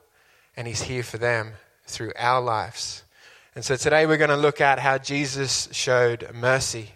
and 0.57 0.66
he's 0.66 0.83
here 0.83 1.02
for 1.02 1.19
them 1.19 1.52
through 1.87 2.12
our 2.16 2.40
lives. 2.40 3.04
And 3.54 3.64
so 3.64 3.76
today 3.76 4.07
we're 4.07 4.16
going 4.16 4.30
to 4.30 4.37
look 4.37 4.61
at 4.61 4.78
how 4.78 4.99
Jesus 4.99 5.69
showed 5.73 6.30
mercy, 6.33 6.92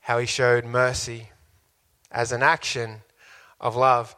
how 0.00 0.18
he 0.18 0.26
showed 0.26 0.64
mercy 0.64 1.28
as 2.10 2.32
an 2.32 2.42
action 2.42 3.02
of 3.62 3.76
love. 3.76 4.14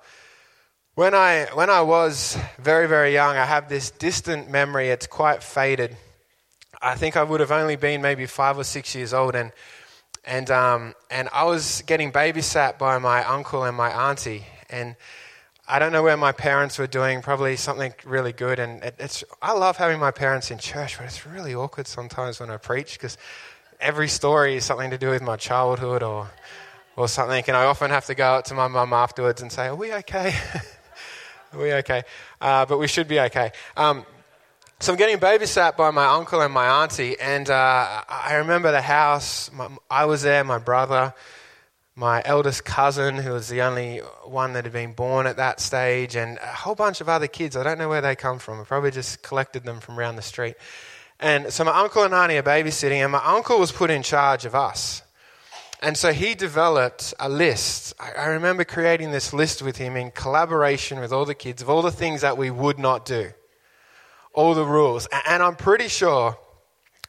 When 0.95 1.15
I, 1.15 1.47
when 1.55 1.71
I 1.71 1.83
was 1.83 2.39
very, 2.59 2.89
very 2.89 3.13
young, 3.13 3.37
I 3.37 3.45
have 3.45 3.69
this 3.69 3.91
distant 3.91 4.51
memory, 4.51 4.89
it's 4.89 5.07
quite 5.07 5.43
faded. 5.43 5.97
I 6.81 6.95
think 6.95 7.17
I 7.17 7.23
would 7.23 7.41
have 7.41 7.51
only 7.51 7.77
been 7.77 8.01
maybe 8.01 8.27
five 8.27 8.59
or 8.59 8.65
six 8.65 8.95
years 8.95 9.13
old, 9.13 9.35
and, 9.35 9.53
and, 10.25 10.51
um, 10.51 10.95
and 11.11 11.29
I 11.33 11.45
was 11.45 11.83
getting 11.87 12.13
babysat 12.13 12.79
by 12.79 12.99
my 12.99 13.25
uncle 13.25 13.65
and 13.65 13.77
my 13.77 13.91
auntie. 13.91 14.45
And 14.71 14.97
I 15.67 15.79
don't 15.79 15.93
know 15.93 16.03
where 16.03 16.17
my 16.17 16.33
parents 16.33 16.79
were 16.79 16.87
doing, 16.87 17.23
probably 17.23 17.57
something 17.57 17.93
really 18.05 18.33
good. 18.33 18.59
And 18.59 18.83
it, 18.85 18.95
it's, 18.99 19.25
I 19.43 19.53
love 19.53 19.77
having 19.77 19.99
my 19.99 20.11
parents 20.11 20.51
in 20.51 20.59
church, 20.59 20.99
but 20.99 21.07
it's 21.07 21.27
really 21.27 21.55
awkward 21.55 21.87
sometimes 21.87 22.39
when 22.39 22.51
I 22.51 22.57
preach 22.57 22.95
because 22.95 23.19
every 23.81 24.09
story 24.09 24.57
is 24.57 24.65
something 24.65 24.91
to 24.91 24.99
do 24.99 25.11
with 25.11 25.23
my 25.23 25.37
childhood 25.37 26.03
or, 26.03 26.31
or 26.97 27.09
something. 27.09 27.45
And 27.49 27.57
I 27.57 27.65
often 27.65 27.91
have 27.91 28.07
to 28.07 28.15
go 28.15 28.25
out 28.25 28.47
to 28.47 28.55
my 28.55 28.69
mum 28.69 28.93
afterwards 28.93 29.43
and 29.43 29.51
say, 29.51 29.67
Are 29.67 29.75
we 29.75 29.93
okay? 29.93 30.35
Are 31.53 31.61
we 31.61 31.73
okay? 31.75 32.03
Uh, 32.41 32.67
but 32.67 32.79
we 32.79 32.89
should 32.89 33.09
be 33.09 33.21
okay. 33.21 33.53
Um, 33.77 34.05
so 34.81 34.93
I'm 34.93 34.99
getting 34.99 35.19
babysat 35.19 35.77
by 35.77 35.91
my 35.93 36.07
uncle 36.07 36.41
and 36.41 36.53
my 36.53 36.83
auntie, 36.83 37.19
and 37.19 37.49
uh, 37.49 38.03
I 38.09 38.35
remember 38.35 38.73
the 38.73 38.83
house. 38.83 39.51
My, 39.53 39.69
I 39.89 40.05
was 40.05 40.23
there, 40.23 40.43
my 40.43 40.59
brother, 40.59 41.15
my 41.95 42.21
eldest 42.25 42.65
cousin, 42.65 43.17
who 43.17 43.33
was 43.33 43.49
the 43.49 43.63
only 43.63 43.99
one 44.25 44.53
that 44.55 44.65
had 44.65 44.73
been 44.73 44.93
born 44.93 45.27
at 45.27 45.37
that 45.37 45.61
stage, 45.61 46.17
and 46.17 46.39
a 46.39 46.47
whole 46.49 46.75
bunch 46.75 47.01
of 47.01 47.09
other 47.09 47.29
kids. 47.29 47.57
I 47.57 47.63
don't 47.63 47.79
know 47.79 47.89
where 47.89 48.01
they 48.01 48.17
come 48.17 48.41
from. 48.41 48.61
I 48.61 48.65
probably 48.65 48.91
just 48.91 49.23
collected 49.23 49.63
them 49.63 49.79
from 49.79 49.99
around 49.99 50.17
the 50.17 50.23
street. 50.23 50.57
And 51.21 51.53
so 51.53 51.63
my 51.65 51.81
uncle 51.81 52.03
and 52.03 52.13
auntie 52.13 52.37
are 52.37 52.43
babysitting, 52.43 52.97
and 52.97 53.13
my 53.13 53.25
uncle 53.25 53.61
was 53.61 53.71
put 53.71 53.91
in 53.91 54.03
charge 54.03 54.45
of 54.45 54.57
us. 54.57 55.04
And 55.85 55.99
so 55.99 56.15
he 56.15 56.35
developed 56.35 57.13
a 57.21 57.29
list. 57.29 57.93
I 58.01 58.29
remember 58.29 58.65
creating 58.65 59.11
this 59.11 59.35
list 59.35 59.61
with 59.61 59.77
him 59.77 59.97
in 59.97 60.13
collaboration 60.13 60.99
with 60.99 61.13
all 61.13 61.27
the 61.27 61.35
kids 61.35 61.61
of 61.61 61.69
all 61.69 61.83
the 61.83 61.93
things 61.93 62.23
that 62.23 62.39
we 62.39 62.51
would 62.51 62.79
not 62.79 63.05
do, 63.05 63.33
all 64.33 64.55
the 64.55 64.65
rules. 64.65 65.07
And 65.27 65.43
I'm 65.43 65.57
pretty 65.57 65.89
sure, 65.89 66.39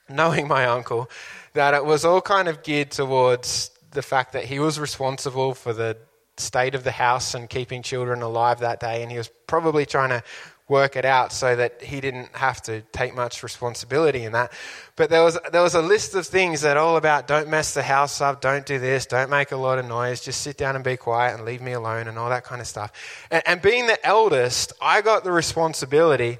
knowing 0.10 0.50
my 0.50 0.66
uncle, 0.66 1.10
that 1.54 1.74
it 1.74 1.86
was 1.86 2.04
all 2.04 2.20
kind 2.20 2.50
of 2.50 2.64
geared 2.64 2.92
towards 2.92 3.72
the 3.92 4.02
fact 4.02 4.34
that 4.34 4.44
he 4.44 4.60
was 4.60 4.78
responsible 4.78 5.54
for 5.54 5.72
the 5.72 5.98
state 6.36 6.76
of 6.76 6.84
the 6.84 6.92
house 6.92 7.34
and 7.34 7.50
keeping 7.50 7.82
children 7.82 8.22
alive 8.22 8.60
that 8.60 8.82
day, 8.82 9.02
and 9.02 9.10
he 9.10 9.18
was 9.18 9.32
probably 9.48 9.86
trying 9.86 10.10
to 10.10 10.22
work 10.68 10.96
it 10.96 11.06
out 11.06 11.32
so 11.32 11.56
that 11.56 11.82
he 11.84 12.02
didn't 12.02 12.36
have 12.36 12.62
to 12.64 12.82
take 12.92 13.16
much 13.16 13.44
responsibility 13.44 14.24
in 14.24 14.32
that. 14.32 14.52
But 14.96 15.12
there 15.12 15.24
was, 15.24 15.38
there 15.52 15.62
was 15.62 15.76
a 15.76 15.82
list 15.82 16.16
of 16.16 16.26
things 16.26 16.62
that 16.62 16.76
all 16.76 16.98
about 16.98 17.28
don't 17.28 17.50
mess 17.50 17.76
the 17.76 17.84
house 17.84 18.20
up, 18.20 18.42
don't 18.42 18.66
do 18.66 18.80
this, 18.80 19.06
don't 19.06 19.30
make 19.30 19.52
a 19.52 19.58
lot 19.58 19.78
of 19.78 19.86
noise, 19.86 20.22
just 20.22 20.42
sit 20.42 20.58
down 20.58 20.76
and 20.76 20.84
be 20.84 20.98
quiet 20.98 21.36
and 21.36 21.46
leave 21.46 21.62
me 21.62 21.74
alone 21.74 22.08
and 22.08 22.18
all 22.18 22.30
that 22.30 22.46
kind 22.46 22.62
of 22.62 22.68
stuff. 22.68 22.92
And, 23.30 23.44
and 23.46 23.62
being 23.62 23.86
the 23.86 24.04
eldest, 24.06 24.74
I 24.82 25.02
got 25.02 25.24
the 25.24 25.32
responsibility 25.32 26.40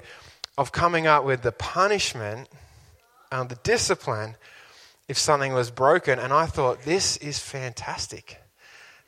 of 0.58 0.72
coming 0.72 1.06
up 1.06 1.24
with 1.24 1.42
the 1.42 1.52
punishment 1.52 2.48
and 3.30 3.48
the 3.48 3.56
discipline 3.56 4.36
if 5.06 5.18
something 5.18 5.52
was 5.52 5.70
broken. 5.70 6.18
And 6.18 6.32
I 6.32 6.46
thought, 6.46 6.82
this 6.82 7.16
is 7.18 7.38
fantastic. 7.38 8.40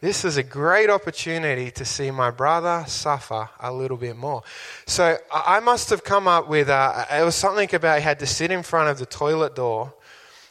This 0.00 0.24
is 0.24 0.36
a 0.36 0.44
great 0.44 0.90
opportunity 0.90 1.72
to 1.72 1.84
see 1.84 2.12
my 2.12 2.30
brother 2.30 2.84
suffer 2.86 3.50
a 3.58 3.72
little 3.72 3.96
bit 3.96 4.16
more. 4.16 4.44
So 4.86 5.18
I 5.28 5.58
must 5.58 5.90
have 5.90 6.04
come 6.04 6.28
up 6.28 6.46
with, 6.46 6.68
a, 6.68 7.04
it 7.10 7.24
was 7.24 7.34
something 7.34 7.74
about 7.74 7.98
he 7.98 8.04
had 8.04 8.20
to 8.20 8.26
sit 8.26 8.52
in 8.52 8.62
front 8.62 8.90
of 8.90 9.00
the 9.00 9.06
toilet 9.06 9.56
door 9.56 9.92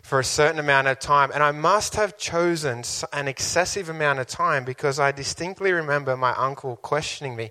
for 0.04 0.20
a 0.20 0.24
certain 0.24 0.60
amount 0.60 0.90
of 0.90 1.00
time. 1.00 1.32
And 1.34 1.42
I 1.42 1.52
must 1.52 1.96
have 1.96 2.18
chosen 2.18 2.84
an 3.14 3.30
excessive 3.30 3.88
amount 3.88 4.20
of 4.20 4.28
time 4.28 4.66
because 4.66 5.00
I 5.00 5.14
distinctly 5.14 5.72
remember 5.72 6.18
my 6.18 6.34
uncle 6.34 6.76
questioning 6.76 7.38
me, 7.38 7.50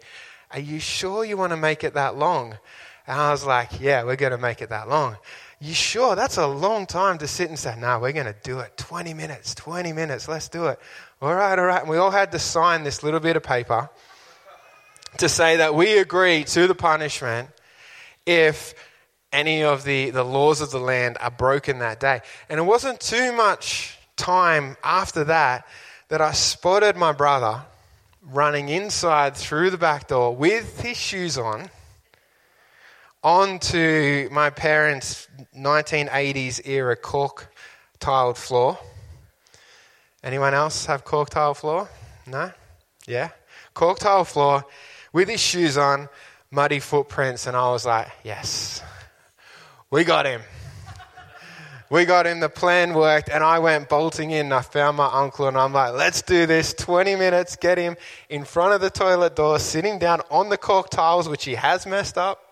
Are 0.50 0.61
you 0.61 0.81
sure 0.81 1.25
you 1.25 1.38
want 1.38 1.53
to 1.53 1.57
make 1.57 1.83
it 1.83 1.95
that 1.95 2.15
long? 2.15 2.59
And 3.06 3.20
I 3.20 3.30
was 3.30 3.44
like, 3.44 3.80
Yeah, 3.80 4.04
we're 4.04 4.16
going 4.16 4.32
to 4.32 4.38
make 4.38 4.62
it 4.62 4.70
that 4.70 4.88
long. 4.88 5.16
You 5.60 5.72
sure? 5.72 6.16
That's 6.16 6.36
a 6.36 6.46
long 6.46 6.86
time 6.86 7.18
to 7.18 7.28
sit 7.28 7.48
and 7.48 7.58
say, 7.58 7.75
No, 7.78 7.98
we're 7.98 8.12
going 8.12 8.26
to 8.26 8.36
do 8.42 8.60
it. 8.60 8.76
20 8.76 9.14
minutes, 9.14 9.54
20 9.54 9.92
minutes, 9.92 10.28
let's 10.28 10.48
do 10.48 10.66
it. 10.66 10.78
All 11.22 11.34
right, 11.34 11.58
all 11.58 11.64
right. 11.64 11.80
And 11.80 11.90
we 11.90 11.96
all 11.96 12.10
had 12.10 12.32
to 12.32 12.38
sign 12.38 12.84
this 12.84 13.02
little 13.02 13.20
bit 13.20 13.36
of 13.36 13.42
paper 13.42 13.88
to 15.18 15.28
say 15.28 15.56
that 15.56 15.75
we 15.75 15.98
agree 15.98 16.44
to 16.44 16.66
the 16.66 16.75
punishment 16.75 17.48
if 18.26 18.75
any 19.32 19.62
of 19.62 19.84
the, 19.84 20.10
the 20.10 20.25
laws 20.25 20.60
of 20.60 20.70
the 20.70 20.78
land 20.78 21.16
are 21.20 21.30
broken 21.30 21.78
that 21.78 22.00
day. 22.00 22.20
And 22.48 22.58
it 22.58 22.64
wasn't 22.64 23.00
too 23.00 23.32
much 23.32 23.98
time 24.16 24.76
after 24.82 25.25
that 25.25 25.66
that 26.08 26.20
I 26.20 26.32
spotted 26.32 26.96
my 26.96 27.12
brother 27.12 27.62
running 28.22 28.68
inside 28.68 29.36
through 29.36 29.70
the 29.70 29.78
back 29.78 30.08
door 30.08 30.34
with 30.34 30.80
his 30.80 30.96
shoes 30.96 31.38
on 31.38 31.70
onto 33.26 34.28
my 34.30 34.50
parents' 34.50 35.26
1980s 35.52 36.64
era 36.64 36.95
cork 36.95 37.52
tiled 37.99 38.38
floor. 38.38 38.78
Anyone 40.23 40.54
else 40.54 40.87
have 40.87 41.04
cork 41.04 41.30
tile 41.30 41.54
floor? 41.54 41.88
No? 42.25 42.52
Yeah? 43.04 43.30
Cork 43.75 43.99
tile 43.99 44.25
floor 44.25 44.64
with 45.12 45.28
his 45.28 45.40
shoes 45.40 45.76
on, 45.76 46.09
muddy 46.52 46.78
footprints, 46.78 47.49
and 47.49 47.56
I 47.56 47.68
was 47.73 47.85
like, 47.85 48.06
yes, 48.23 48.80
we 49.90 50.04
got 50.04 50.25
him. 50.25 50.42
We 51.90 52.04
got 52.04 52.28
him, 52.28 52.38
the 52.38 52.49
plan 52.49 52.95
worked, 52.95 53.28
and 53.28 53.42
I 53.42 53.59
went 53.59 53.88
bolting 53.88 54.30
in. 54.30 54.52
I 54.52 54.61
found 54.61 54.99
my 54.99 55.11
uncle, 55.12 55.49
and 55.49 55.59
I'm 55.59 55.73
like, 55.73 55.95
let's 55.95 56.23
do 56.23 56.47
this. 56.47 56.75
20 56.75 57.16
minutes, 57.16 57.56
get 57.56 57.76
him 57.76 57.97
in 58.28 58.45
front 58.45 58.75
of 58.75 58.80
the 58.80 58.90
toilet 58.90 59.35
door, 59.35 59.59
sitting 59.59 59.99
down 59.99 60.21
on 60.30 60.49
the 60.49 60.56
cork 60.56 60.90
tiles, 60.90 61.28
which 61.28 61.45
he 61.45 61.56
has 61.56 61.87
messed 61.88 62.16
up. 62.16 62.46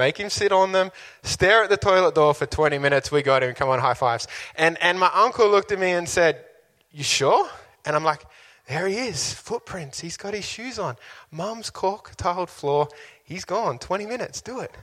Make 0.00 0.16
him 0.16 0.30
sit 0.30 0.50
on 0.50 0.72
them, 0.72 0.92
stare 1.22 1.64
at 1.64 1.68
the 1.68 1.76
toilet 1.76 2.14
door 2.14 2.32
for 2.32 2.46
20 2.46 2.78
minutes. 2.78 3.12
We 3.12 3.20
got 3.20 3.42
him. 3.42 3.54
Come 3.54 3.68
on, 3.68 3.80
high 3.80 3.92
fives. 3.92 4.26
And, 4.56 4.78
and 4.80 4.98
my 4.98 5.10
uncle 5.12 5.46
looked 5.50 5.72
at 5.72 5.78
me 5.78 5.90
and 5.90 6.08
said, 6.08 6.42
you 6.90 7.04
sure? 7.04 7.46
And 7.84 7.94
I'm 7.94 8.02
like, 8.02 8.24
There 8.66 8.86
he 8.86 8.96
is, 8.96 9.34
footprints. 9.34 10.00
He's 10.00 10.16
got 10.16 10.32
his 10.32 10.46
shoes 10.46 10.78
on. 10.78 10.96
Mum's 11.30 11.68
cork 11.68 12.16
tiled 12.16 12.48
floor. 12.48 12.88
He's 13.24 13.44
gone. 13.44 13.78
20 13.78 14.06
minutes. 14.06 14.40
Do 14.40 14.60
it. 14.60 14.74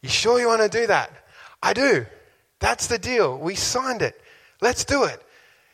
You 0.00 0.08
sure 0.08 0.40
you 0.40 0.46
want 0.46 0.62
to 0.62 0.80
do 0.80 0.86
that? 0.86 1.10
I 1.62 1.74
do. 1.74 2.06
That's 2.58 2.86
the 2.86 2.96
deal. 2.98 3.36
We 3.36 3.54
signed 3.54 4.00
it. 4.00 4.18
Let's 4.62 4.86
do 4.86 5.04
it. 5.04 5.22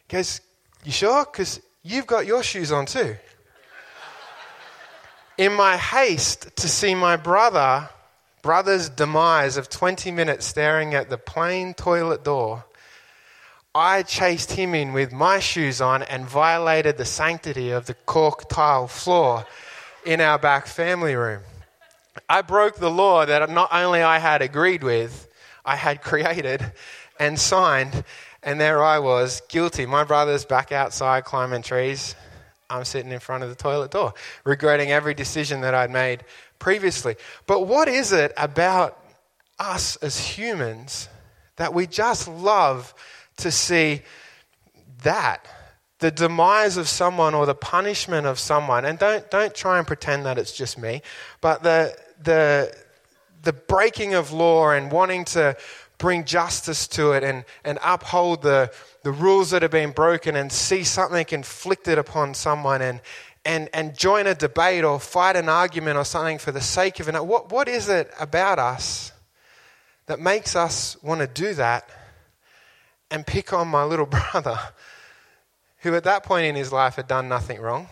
He 0.08 0.16
goes, 0.16 0.40
You 0.82 0.90
sure? 0.90 1.24
Because 1.24 1.60
you've 1.84 2.08
got 2.08 2.26
your 2.26 2.42
shoes 2.42 2.72
on 2.72 2.86
too. 2.86 3.14
In 5.36 5.52
my 5.52 5.76
haste 5.76 6.56
to 6.56 6.68
see 6.68 6.96
my 6.96 7.14
brother, 7.14 7.88
brother's 8.42 8.88
demise 8.88 9.56
of 9.56 9.68
20 9.68 10.10
minutes 10.10 10.46
staring 10.46 10.94
at 10.94 11.10
the 11.10 11.18
plain 11.18 11.74
toilet 11.74 12.24
door, 12.24 12.64
I 13.74 14.02
chased 14.02 14.52
him 14.52 14.74
in 14.74 14.92
with 14.92 15.12
my 15.12 15.38
shoes 15.38 15.80
on 15.80 16.02
and 16.02 16.26
violated 16.26 16.96
the 16.96 17.04
sanctity 17.04 17.70
of 17.70 17.86
the 17.86 17.94
cork 17.94 18.48
tile 18.48 18.88
floor 18.88 19.46
in 20.04 20.20
our 20.20 20.38
back 20.38 20.66
family 20.66 21.14
room. 21.14 21.42
I 22.28 22.42
broke 22.42 22.76
the 22.76 22.90
law 22.90 23.24
that 23.26 23.48
not 23.50 23.68
only 23.72 24.02
I 24.02 24.18
had 24.18 24.42
agreed 24.42 24.82
with, 24.82 25.28
I 25.64 25.76
had 25.76 26.02
created 26.02 26.72
and 27.20 27.38
signed, 27.38 28.04
and 28.42 28.60
there 28.60 28.82
I 28.82 28.98
was, 28.98 29.42
guilty. 29.48 29.86
My 29.86 30.04
brother's 30.04 30.44
back 30.44 30.72
outside 30.72 31.24
climbing 31.24 31.62
trees. 31.62 32.14
I'm 32.70 32.84
sitting 32.84 33.12
in 33.12 33.20
front 33.20 33.44
of 33.44 33.48
the 33.48 33.54
toilet 33.54 33.90
door, 33.90 34.12
regretting 34.44 34.90
every 34.90 35.14
decision 35.14 35.62
that 35.62 35.74
I'd 35.74 35.90
made 35.90 36.24
previously. 36.58 37.16
But 37.46 37.66
what 37.66 37.88
is 37.88 38.12
it 38.12 38.32
about 38.36 38.98
us 39.58 39.96
as 39.96 40.18
humans 40.18 41.08
that 41.56 41.74
we 41.74 41.86
just 41.86 42.28
love 42.28 42.94
to 43.38 43.50
see 43.50 44.02
that 45.02 45.46
the 45.98 46.10
demise 46.10 46.76
of 46.76 46.88
someone 46.88 47.34
or 47.34 47.44
the 47.46 47.54
punishment 47.54 48.26
of 48.26 48.38
someone 48.38 48.84
and 48.84 48.98
don't 48.98 49.28
don't 49.30 49.54
try 49.54 49.78
and 49.78 49.86
pretend 49.86 50.26
that 50.26 50.38
it's 50.38 50.52
just 50.52 50.78
me 50.78 51.02
but 51.40 51.62
the 51.64 51.96
the 52.22 52.72
the 53.42 53.52
breaking 53.52 54.14
of 54.14 54.32
law 54.32 54.70
and 54.70 54.92
wanting 54.92 55.24
to 55.24 55.56
bring 55.98 56.24
justice 56.24 56.86
to 56.86 57.12
it 57.12 57.24
and, 57.24 57.44
and 57.64 57.78
uphold 57.82 58.42
the, 58.42 58.70
the 59.02 59.10
rules 59.10 59.50
that 59.50 59.62
have 59.62 59.70
been 59.70 59.90
broken 59.90 60.36
and 60.36 60.50
see 60.50 60.84
something 60.84 61.26
inflicted 61.30 61.98
upon 61.98 62.34
someone 62.34 62.80
and, 62.80 63.00
and, 63.48 63.70
and 63.72 63.96
join 63.96 64.26
a 64.26 64.34
debate 64.34 64.84
or 64.84 65.00
fight 65.00 65.34
an 65.34 65.48
argument 65.48 65.96
or 65.96 66.04
something 66.04 66.36
for 66.36 66.52
the 66.52 66.60
sake 66.60 67.00
of 67.00 67.08
it. 67.08 67.24
What, 67.24 67.50
what 67.50 67.66
is 67.66 67.88
it 67.88 68.12
about 68.20 68.58
us 68.58 69.10
that 70.04 70.20
makes 70.20 70.54
us 70.54 71.02
want 71.02 71.22
to 71.22 71.26
do 71.26 71.54
that 71.54 71.88
and 73.10 73.26
pick 73.26 73.54
on 73.54 73.66
my 73.66 73.84
little 73.84 74.04
brother 74.32 74.58
who 75.78 75.94
at 75.94 76.04
that 76.04 76.24
point 76.24 76.44
in 76.44 76.56
his 76.56 76.70
life 76.72 76.96
had 76.96 77.08
done 77.08 77.30
nothing 77.30 77.58
wrong? 77.58 77.88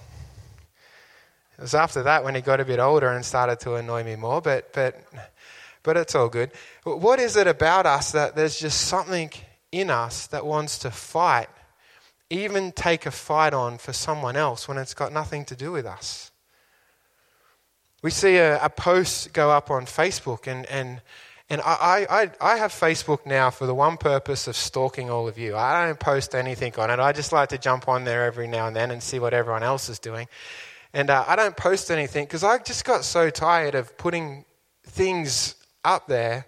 It 1.57 1.63
was 1.63 1.75
after 1.75 2.03
that 2.03 2.23
when 2.23 2.35
he 2.35 2.43
got 2.43 2.61
a 2.61 2.65
bit 2.67 2.79
older 2.79 3.09
and 3.09 3.25
started 3.25 3.59
to 3.61 3.77
annoy 3.77 4.05
me 4.05 4.15
more, 4.15 4.43
but, 4.43 4.75
but 4.75 5.01
but 5.83 5.97
it's 5.97 6.15
all 6.15 6.29
good. 6.29 6.51
What 6.83 7.19
is 7.19 7.37
it 7.37 7.47
about 7.47 7.87
us 7.87 8.13
that 8.13 8.35
there's 8.35 8.59
just 8.59 8.89
something 8.89 9.31
in 9.71 9.89
us 9.89 10.27
that 10.27 10.45
wants 10.45 10.81
to 10.81 10.91
fight, 10.91 11.49
even 12.31 12.73
take 12.73 13.07
a 13.07 13.11
fight 13.11 13.55
on 13.55 13.79
for 13.79 13.93
someone 13.93 14.37
else 14.37 14.69
when 14.69 14.79
it's 14.79 14.95
got 14.95 15.13
nothing 15.13 15.45
to 15.47 15.57
do 15.57 15.73
with 15.73 15.87
us? 15.87 16.31
We 18.03 18.11
see 18.11 18.37
a, 18.37 18.63
a 18.63 18.69
post 18.69 19.33
go 19.33 19.51
up 19.51 19.71
on 19.71 19.87
Facebook, 19.87 20.47
and, 20.47 20.67
and, 20.67 21.01
and 21.49 21.61
I, 21.65 22.07
I, 22.09 22.31
I 22.41 22.57
have 22.57 22.73
Facebook 22.73 23.27
now 23.27 23.51
for 23.51 23.67
the 23.67 23.75
one 23.75 23.97
purpose 23.97 24.47
of 24.47 24.57
stalking 24.57 25.11
all 25.11 25.29
of 25.29 25.39
you. 25.39 25.57
I 25.57 25.87
don't 25.87 25.99
post 25.99 26.35
anything 26.35 26.75
on 26.79 26.91
it. 26.91 26.99
I 26.99 27.13
just 27.13 27.33
like 27.33 27.49
to 27.51 27.59
jump 27.59 27.89
on 27.89 28.05
there 28.05 28.25
every 28.25 28.47
now 28.47 28.67
and 28.67 28.77
then 28.77 28.91
and 28.91 29.03
see 29.03 29.19
what 29.19 29.35
everyone 29.35 29.63
else 29.63 29.89
is 29.89 29.99
doing. 29.99 30.29
And 30.93 31.11
uh, 31.11 31.25
I 31.27 31.37
don't 31.37 31.57
post 31.57 31.91
anything 31.91 32.25
because 32.25 32.45
I 32.45 32.59
just 32.59 32.85
got 32.85 33.05
so 33.05 33.31
tired 33.31 33.75
of 33.75 33.97
putting 33.99 34.45
things 34.85 35.55
up 35.85 36.07
there 36.07 36.47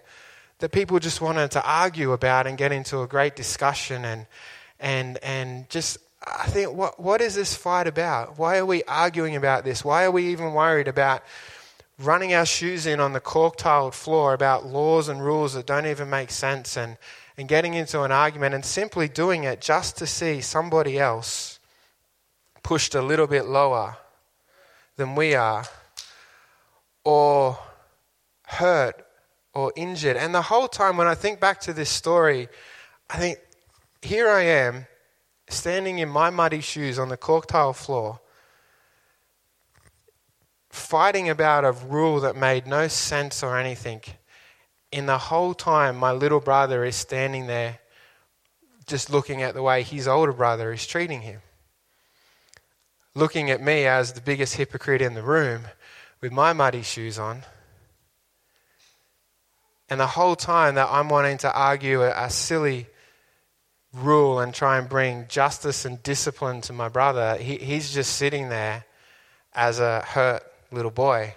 that 0.59 0.71
people 0.71 0.99
just 0.99 1.21
wanted 1.21 1.51
to 1.51 1.63
argue 1.65 2.11
about 2.11 2.47
and 2.47 2.57
get 2.57 2.71
into 2.71 3.01
a 3.01 3.07
great 3.07 3.35
discussion 3.35 4.05
and 4.05 4.27
and 4.79 5.17
and 5.23 5.69
just 5.69 5.97
I 6.25 6.47
think 6.47 6.73
what 6.73 6.99
what 6.99 7.21
is 7.21 7.35
this 7.35 7.55
fight 7.55 7.87
about? 7.87 8.37
Why 8.37 8.57
are 8.57 8.65
we 8.65 8.83
arguing 8.83 9.35
about 9.35 9.63
this? 9.63 9.83
Why 9.83 10.05
are 10.05 10.11
we 10.11 10.27
even 10.27 10.53
worried 10.53 10.87
about 10.87 11.23
running 11.99 12.33
our 12.33 12.45
shoes 12.45 12.85
in 12.85 12.99
on 12.99 13.13
the 13.13 13.19
cork 13.19 13.57
tiled 13.57 13.93
floor 13.93 14.33
about 14.33 14.65
laws 14.65 15.09
and 15.09 15.23
rules 15.23 15.53
that 15.53 15.65
don't 15.65 15.85
even 15.85 16.09
make 16.09 16.31
sense 16.31 16.77
and, 16.77 16.97
and 17.37 17.47
getting 17.47 17.73
into 17.73 18.01
an 18.03 18.11
argument 18.11 18.55
and 18.55 18.63
simply 18.63 19.07
doing 19.07 19.43
it 19.43 19.59
just 19.59 19.97
to 19.97 20.07
see 20.07 20.39
somebody 20.39 20.97
else 20.97 21.59
pushed 22.63 22.95
a 22.95 23.01
little 23.01 23.27
bit 23.27 23.45
lower 23.45 23.97
than 24.95 25.15
we 25.15 25.35
are 25.35 25.65
or 27.03 27.59
hurt 28.47 29.05
or 29.53 29.73
injured. 29.75 30.15
And 30.15 30.33
the 30.33 30.43
whole 30.43 30.67
time, 30.67 30.95
when 30.97 31.07
I 31.07 31.15
think 31.15 31.39
back 31.39 31.59
to 31.61 31.73
this 31.73 31.89
story, 31.89 32.47
I 33.09 33.17
think, 33.17 33.39
here 34.01 34.29
I 34.29 34.43
am, 34.43 34.87
standing 35.49 35.99
in 35.99 36.09
my 36.09 36.29
muddy 36.29 36.61
shoes 36.61 36.97
on 36.99 37.09
the 37.09 37.17
cork 37.17 37.47
tile 37.47 37.73
floor, 37.73 38.19
fighting 40.69 41.29
about 41.29 41.65
a 41.65 41.71
rule 41.71 42.19
that 42.21 42.35
made 42.35 42.67
no 42.67 42.87
sense 42.87 43.43
or 43.43 43.57
anything. 43.57 44.01
In 44.91 45.05
the 45.05 45.17
whole 45.17 45.53
time, 45.53 45.97
my 45.97 46.11
little 46.11 46.39
brother 46.39 46.83
is 46.83 46.95
standing 46.95 47.47
there 47.47 47.79
just 48.89 49.09
looking 49.09 49.41
at 49.41 49.53
the 49.53 49.61
way 49.61 49.83
his 49.83 50.07
older 50.07 50.33
brother 50.33 50.73
is 50.73 50.85
treating 50.85 51.21
him. 51.21 51.41
Looking 53.13 53.51
at 53.51 53.61
me 53.61 53.85
as 53.85 54.13
the 54.13 54.21
biggest 54.21 54.55
hypocrite 54.55 55.01
in 55.01 55.13
the 55.13 55.21
room 55.21 55.63
with 56.21 56.31
my 56.31 56.53
muddy 56.53 56.81
shoes 56.81 57.19
on. 57.19 57.43
And 59.89 59.99
the 59.99 60.07
whole 60.07 60.35
time 60.35 60.75
that 60.75 60.89
I'm 60.89 61.09
wanting 61.09 61.37
to 61.39 61.53
argue 61.53 62.03
a, 62.03 62.29
silly 62.29 62.87
rule 63.93 64.39
and 64.39 64.53
try 64.53 64.77
and 64.77 64.87
bring 64.87 65.25
justice 65.27 65.85
and 65.85 66.01
discipline 66.03 66.61
to 66.61 66.73
my 66.73 66.89
brother, 66.89 67.37
he, 67.37 67.57
he's 67.57 67.91
just 67.91 68.15
sitting 68.15 68.49
there 68.49 68.85
as 69.53 69.79
a 69.79 70.01
hurt 70.01 70.43
little 70.71 70.91
boy, 70.91 71.35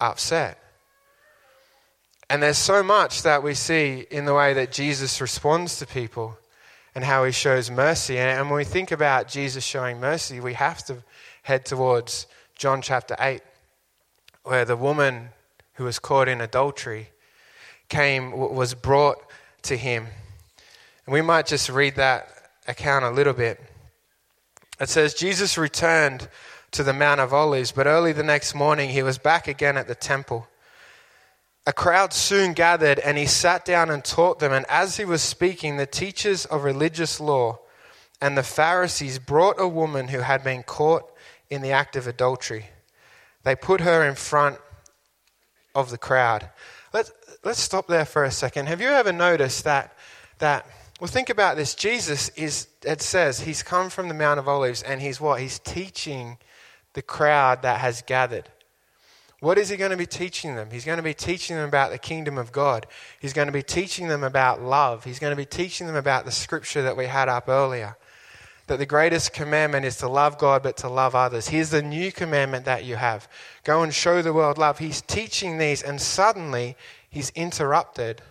upset. 0.00 0.58
And 2.28 2.42
there's 2.42 2.58
so 2.58 2.82
much 2.82 3.22
that 3.22 3.42
we 3.42 3.54
see 3.54 4.04
in 4.10 4.24
the 4.24 4.34
way 4.34 4.52
that 4.54 4.72
Jesus 4.72 5.20
responds 5.20 5.78
to 5.78 5.86
people 5.86 6.36
and 6.94 7.04
how 7.04 7.24
he 7.24 7.30
shows 7.30 7.70
mercy. 7.70 8.18
And 8.18 8.50
when 8.50 8.56
we 8.56 8.64
think 8.64 8.90
about 8.90 9.28
Jesus 9.28 9.62
showing 9.62 10.00
mercy, 10.00 10.40
we 10.40 10.54
have 10.54 10.84
to 10.86 11.04
head 11.42 11.64
towards 11.64 12.26
John 12.56 12.82
chapter 12.82 13.14
8, 13.20 13.42
where 14.42 14.64
the 14.64 14.76
woman 14.76 15.28
who 15.74 15.84
was 15.84 15.98
caught 15.98 16.26
in 16.26 16.40
adultery 16.40 17.10
came, 17.88 18.32
was 18.32 18.74
brought 18.74 19.18
to 19.62 19.76
him. 19.76 20.06
And 21.06 21.12
we 21.12 21.22
might 21.22 21.46
just 21.46 21.68
read 21.68 21.96
that 21.96 22.28
account 22.66 23.04
a 23.04 23.10
little 23.10 23.32
bit. 23.32 23.60
It 24.80 24.88
says, 24.88 25.14
Jesus 25.14 25.56
returned 25.56 26.28
to 26.72 26.82
the 26.82 26.92
Mount 26.92 27.20
of 27.20 27.32
Olives, 27.32 27.72
but 27.72 27.86
early 27.86 28.12
the 28.12 28.22
next 28.22 28.54
morning 28.54 28.90
he 28.90 29.02
was 29.02 29.16
back 29.16 29.48
again 29.48 29.76
at 29.76 29.86
the 29.86 29.94
temple. 29.94 30.48
A 31.66 31.72
crowd 31.72 32.12
soon 32.12 32.52
gathered, 32.52 32.98
and 32.98 33.16
he 33.16 33.26
sat 33.26 33.64
down 33.64 33.90
and 33.90 34.04
taught 34.04 34.38
them. 34.38 34.52
And 34.52 34.66
as 34.68 34.96
he 34.96 35.04
was 35.04 35.22
speaking, 35.22 35.76
the 35.76 35.86
teachers 35.86 36.44
of 36.44 36.64
religious 36.64 37.18
law 37.18 37.60
and 38.20 38.36
the 38.36 38.42
Pharisees 38.42 39.18
brought 39.18 39.60
a 39.60 39.68
woman 39.68 40.08
who 40.08 40.20
had 40.20 40.44
been 40.44 40.62
caught 40.62 41.10
in 41.50 41.62
the 41.62 41.72
act 41.72 41.96
of 41.96 42.06
adultery. 42.06 42.66
They 43.44 43.54
put 43.56 43.80
her 43.80 44.04
in 44.06 44.14
front 44.14 44.58
of 45.74 45.90
the 45.90 45.98
crowd. 45.98 46.50
Let's, 46.92 47.12
let's 47.44 47.60
stop 47.60 47.86
there 47.86 48.04
for 48.04 48.24
a 48.24 48.30
second. 48.30 48.66
Have 48.66 48.80
you 48.80 48.88
ever 48.88 49.12
noticed 49.12 49.64
that, 49.64 49.96
that 50.38 50.66
well, 51.00 51.08
think 51.08 51.28
about 51.28 51.56
this. 51.56 51.74
Jesus 51.74 52.30
is, 52.30 52.68
it 52.82 53.02
says, 53.02 53.40
he's 53.40 53.62
come 53.62 53.90
from 53.90 54.08
the 54.08 54.14
Mount 54.14 54.38
of 54.38 54.48
Olives 54.48 54.82
and 54.82 55.00
he's 55.00 55.20
what? 55.20 55.40
He's 55.40 55.58
teaching 55.58 56.38
the 56.94 57.02
crowd 57.02 57.62
that 57.62 57.80
has 57.80 58.02
gathered. 58.02 58.48
What 59.40 59.58
is 59.58 59.68
he 59.68 59.76
going 59.76 59.90
to 59.90 59.98
be 59.98 60.06
teaching 60.06 60.56
them? 60.56 60.70
He's 60.70 60.86
going 60.86 60.96
to 60.96 61.02
be 61.02 61.12
teaching 61.12 61.56
them 61.56 61.68
about 61.68 61.90
the 61.90 61.98
kingdom 61.98 62.38
of 62.38 62.50
God. 62.50 62.86
He's 63.20 63.34
going 63.34 63.48
to 63.48 63.52
be 63.52 63.62
teaching 63.62 64.08
them 64.08 64.24
about 64.24 64.62
love. 64.62 65.04
He's 65.04 65.18
going 65.18 65.32
to 65.32 65.36
be 65.36 65.44
teaching 65.44 65.86
them 65.86 65.96
about 65.96 66.24
the 66.24 66.32
scripture 66.32 66.82
that 66.82 66.96
we 66.96 67.04
had 67.04 67.28
up 67.28 67.48
earlier. 67.48 67.98
That 68.68 68.78
the 68.78 68.86
greatest 68.86 69.34
commandment 69.34 69.84
is 69.84 69.98
to 69.98 70.08
love 70.08 70.38
God 70.38 70.62
but 70.62 70.78
to 70.78 70.88
love 70.88 71.14
others. 71.14 71.48
Here's 71.48 71.70
the 71.70 71.82
new 71.82 72.10
commandment 72.10 72.64
that 72.64 72.84
you 72.84 72.96
have 72.96 73.28
go 73.62 73.82
and 73.82 73.92
show 73.92 74.22
the 74.22 74.32
world 74.32 74.56
love. 74.56 74.78
He's 74.78 75.02
teaching 75.02 75.58
these, 75.58 75.82
and 75.82 76.00
suddenly 76.00 76.74
he's 77.10 77.30
interrupted 77.30 78.22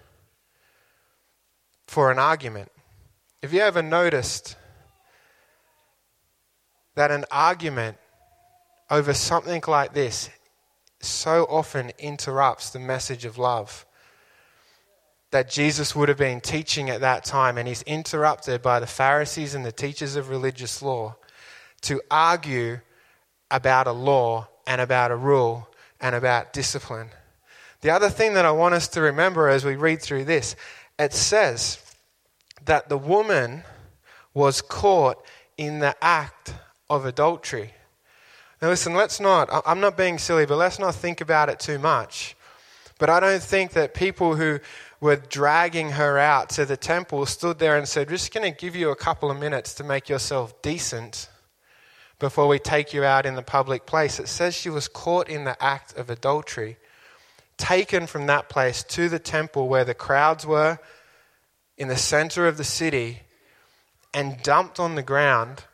for 1.88 2.12
an 2.12 2.19
argument. 2.19 2.71
Have 3.41 3.54
you 3.54 3.62
ever 3.62 3.82
noticed 3.82 4.58
that 6.95 7.12
an 7.12 7.26
argument 7.32 7.98
over 8.89 9.13
something 9.13 9.62
like 9.67 9.93
this 9.93 10.30
so 11.02 11.45
often 11.50 11.91
interrupts 12.00 12.69
the 12.69 12.80
message 12.80 13.26
of 13.26 13.38
love 13.38 13.86
that 15.32 15.50
Jesus 15.50 15.95
would 15.95 16.08
have 16.08 16.17
been 16.17 16.39
teaching 16.39 16.89
at 16.89 17.02
that 17.02 17.26
time, 17.26 17.58
and 17.58 17.67
he's 17.67 17.82
interrupted 17.82 18.62
by 18.62 18.80
the 18.80 18.88
Pharisees 18.88 19.54
and 19.54 19.65
the 19.65 19.71
teachers 19.71 20.15
of 20.15 20.30
religious 20.30 20.82
law 20.82 21.15
to 21.82 22.02
argue 22.10 22.80
about 23.52 23.88
a 23.88 23.91
law 23.91 24.48
and 24.65 24.80
about 24.80 25.12
a 25.12 25.15
rule 25.15 25.67
and 26.00 26.15
about 26.15 26.54
discipline. 26.54 27.10
The 27.82 27.89
other 27.89 28.10
thing 28.10 28.34
that 28.36 28.45
I 28.45 28.52
want 28.52 28.76
us 28.76 28.88
to 28.89 29.02
remember 29.02 29.50
as 29.50 29.65
we 29.65 29.76
read 29.76 30.02
through 30.02 30.26
this, 30.26 30.56
it 30.97 31.13
says 31.13 31.79
that 32.65 32.89
the 32.89 32.97
woman 32.97 33.63
was 34.34 34.62
caught 34.62 35.23
in 35.58 35.79
the 35.79 35.95
act 36.03 36.53
of 36.89 37.05
adultery. 37.05 37.73
Now, 38.62 38.69
listen, 38.69 38.93
let's 38.93 39.19
not, 39.19 39.49
I'm 39.65 39.79
not 39.79 39.97
being 39.97 40.17
silly, 40.17 40.45
but 40.45 40.58
let's 40.58 40.79
not 40.79 40.95
think 40.95 41.21
about 41.21 41.49
it 41.49 41.60
too 41.60 41.79
much. 41.79 42.36
But 42.97 43.10
I 43.10 43.19
don't 43.19 43.43
think 43.43 43.71
that 43.73 43.93
people 43.93 44.36
who 44.36 44.60
were 45.01 45.17
dragging 45.17 45.91
her 45.91 46.17
out 46.17 46.49
to 46.51 46.65
the 46.65 46.77
temple 46.77 47.25
stood 47.25 47.60
there 47.60 47.77
and 47.77 47.88
said, 47.88 48.08
We're 48.08 48.15
just 48.15 48.34
going 48.34 48.51
to 48.51 48.58
give 48.58 48.75
you 48.75 48.89
a 48.89 48.95
couple 48.95 49.29
of 49.29 49.38
minutes 49.38 49.73
to 49.75 49.84
make 49.84 50.08
yourself 50.08 50.62
decent 50.62 51.29
before 52.19 52.47
we 52.47 52.60
take 52.60 52.93
you 52.93 53.03
out 53.03 53.25
in 53.25 53.36
the 53.36 53.41
public 53.41 53.86
place. 53.86 54.19
It 54.19 54.29
says 54.29 54.55
she 54.55 54.69
was 54.69 54.88
caught 54.88 55.29
in 55.29 55.43
the 55.43 55.62
act 55.62 55.97
of 55.97 56.10
adultery, 56.10 56.77
taken 57.58 58.08
from 58.08 58.28
that 58.28 58.50
place 58.50 58.84
to 58.84 59.10
the 59.10 59.20
temple 59.20 59.68
where 59.68 59.86
the 59.86 59.94
crowds 59.94 60.46
were 60.46 60.80
in 61.78 61.88
the 61.88 61.98
center 61.98 62.48
of 62.48 62.58
the 62.58 62.63
city, 62.63 63.22
and 64.13 64.41
dumped 64.41 64.80
on 64.80 64.96
the 64.96 65.04
ground 65.04 65.65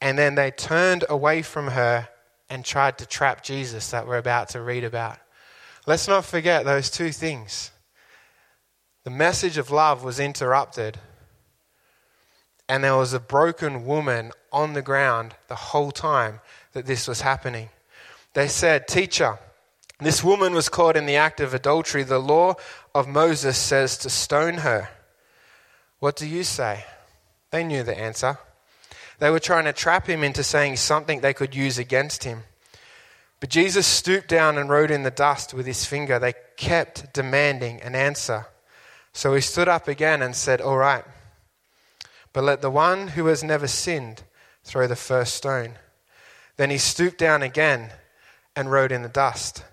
and 0.00 0.18
then 0.18 0.34
they 0.34 0.50
turned 0.50 1.04
away 1.08 1.42
from 1.42 1.68
her 1.68 2.08
and 2.48 2.64
tried 2.64 2.98
to 2.98 3.06
trap 3.06 3.44
Jesus 3.44 3.90
that 3.90 4.06
we're 4.06 4.18
about 4.18 4.50
to 4.50 4.60
read 4.60 4.82
about. 4.82 5.18
Let's 5.86 6.08
not 6.08 6.24
forget 6.24 6.64
those 6.64 6.90
two 6.90 7.12
things. 7.12 7.70
The 9.04 9.10
message 9.10 9.58
of 9.58 9.70
love 9.70 10.02
was 10.02 10.18
interrupted 10.18 10.98
and 12.68 12.82
there 12.82 12.96
was 12.96 13.12
a 13.12 13.20
broken 13.20 13.84
woman 13.84 14.32
on 14.52 14.72
the 14.72 14.82
ground 14.82 15.34
the 15.48 15.54
whole 15.54 15.90
time 15.90 16.40
that 16.72 16.86
this 16.86 17.06
was 17.06 17.20
happening. 17.20 17.68
They 18.34 18.48
said, 18.48 18.86
Teacher, 18.86 19.38
this 20.00 20.24
woman 20.24 20.54
was 20.54 20.68
caught 20.68 20.96
in 20.96 21.06
the 21.06 21.16
act 21.16 21.40
of 21.40 21.54
adultery. 21.54 22.02
The 22.02 22.18
law 22.18 22.54
of 22.94 23.08
Moses 23.08 23.58
says 23.58 23.98
to 23.98 24.10
stone 24.10 24.58
her. 24.58 24.88
What 25.98 26.16
do 26.16 26.26
you 26.26 26.44
say? 26.44 26.84
They 27.50 27.64
knew 27.64 27.82
the 27.82 27.98
answer. 27.98 28.38
They 29.18 29.30
were 29.30 29.40
trying 29.40 29.66
to 29.66 29.72
trap 29.72 30.06
him 30.06 30.24
into 30.24 30.42
saying 30.42 30.76
something 30.76 31.20
they 31.20 31.34
could 31.34 31.54
use 31.54 31.78
against 31.78 32.24
him. 32.24 32.44
But 33.38 33.50
Jesus 33.50 33.86
stooped 33.86 34.28
down 34.28 34.58
and 34.58 34.70
wrote 34.70 34.90
in 34.90 35.02
the 35.02 35.10
dust 35.10 35.52
with 35.52 35.66
his 35.66 35.84
finger. 35.84 36.18
They 36.18 36.34
kept 36.56 37.12
demanding 37.12 37.80
an 37.82 37.94
answer. 37.94 38.46
So 39.12 39.34
he 39.34 39.40
stood 39.40 39.68
up 39.68 39.88
again 39.88 40.22
and 40.22 40.36
said, 40.36 40.60
All 40.60 40.76
right, 40.76 41.04
but 42.32 42.44
let 42.44 42.62
the 42.62 42.70
one 42.70 43.08
who 43.08 43.26
has 43.26 43.42
never 43.42 43.66
sinned 43.66 44.22
throw 44.62 44.86
the 44.86 44.96
first 44.96 45.34
stone. 45.34 45.74
Then 46.56 46.70
he 46.70 46.78
stooped 46.78 47.18
down 47.18 47.42
again 47.42 47.90
and 48.54 48.70
wrote 48.70 48.92
in 48.92 49.02
the 49.02 49.08
dust. 49.08 49.64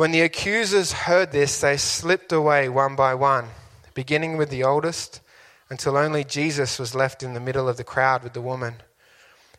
When 0.00 0.12
the 0.12 0.22
accusers 0.22 0.92
heard 0.92 1.30
this, 1.30 1.60
they 1.60 1.76
slipped 1.76 2.32
away 2.32 2.70
one 2.70 2.96
by 2.96 3.12
one, 3.12 3.48
beginning 3.92 4.38
with 4.38 4.48
the 4.48 4.64
oldest, 4.64 5.20
until 5.68 5.98
only 5.98 6.24
Jesus 6.24 6.78
was 6.78 6.94
left 6.94 7.22
in 7.22 7.34
the 7.34 7.38
middle 7.38 7.68
of 7.68 7.76
the 7.76 7.84
crowd 7.84 8.22
with 8.22 8.32
the 8.32 8.40
woman. 8.40 8.76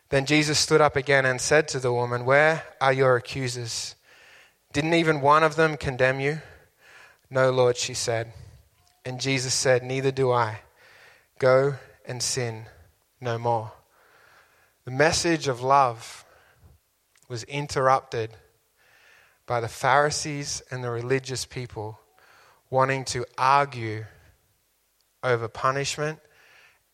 Then 0.09 0.25
Jesus 0.25 0.57
stood 0.57 0.81
up 0.81 0.95
again 0.95 1.27
and 1.27 1.39
said 1.39 1.67
to 1.67 1.79
the 1.79 1.93
woman, 1.93 2.25
Where 2.25 2.63
are 2.81 2.91
your 2.91 3.17
accusers? 3.17 3.93
Didn't 4.73 4.95
even 4.95 5.21
one 5.21 5.43
of 5.43 5.57
them 5.57 5.77
condemn 5.77 6.19
you? 6.19 6.41
No, 7.29 7.51
Lord, 7.51 7.77
she 7.77 7.93
said. 7.93 8.33
And 9.05 9.21
Jesus 9.21 9.53
said, 9.53 9.83
Neither 9.83 10.11
do 10.11 10.31
I. 10.31 10.61
Go 11.37 11.75
and 12.03 12.23
sin 12.23 12.65
no 13.21 13.37
more. 13.37 13.73
The 14.85 14.91
message 14.91 15.47
of 15.47 15.61
love 15.61 16.25
was 17.29 17.43
interrupted 17.43 18.31
by 19.51 19.59
the 19.59 19.67
Pharisees 19.67 20.63
and 20.71 20.81
the 20.81 20.89
religious 20.89 21.43
people 21.43 21.99
wanting 22.69 23.03
to 23.03 23.25
argue 23.37 24.05
over 25.23 25.49
punishment 25.49 26.19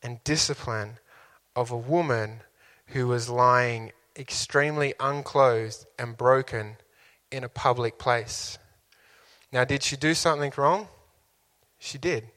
and 0.02 0.24
discipline 0.24 0.98
of 1.56 1.70
a 1.70 1.78
woman 1.78 2.42
who 2.88 3.08
was 3.08 3.30
lying 3.30 3.92
extremely 4.16 4.96
unclothed 5.00 5.86
and 6.00 6.18
broken 6.18 6.78
in 7.32 7.44
a 7.44 7.48
public 7.48 8.00
place. 8.00 8.58
Now, 9.52 9.64
did 9.64 9.84
she 9.84 9.96
do 9.96 10.16
something 10.16 10.52
wrong? 10.58 10.88
She 11.78 12.00
did. 12.00 12.28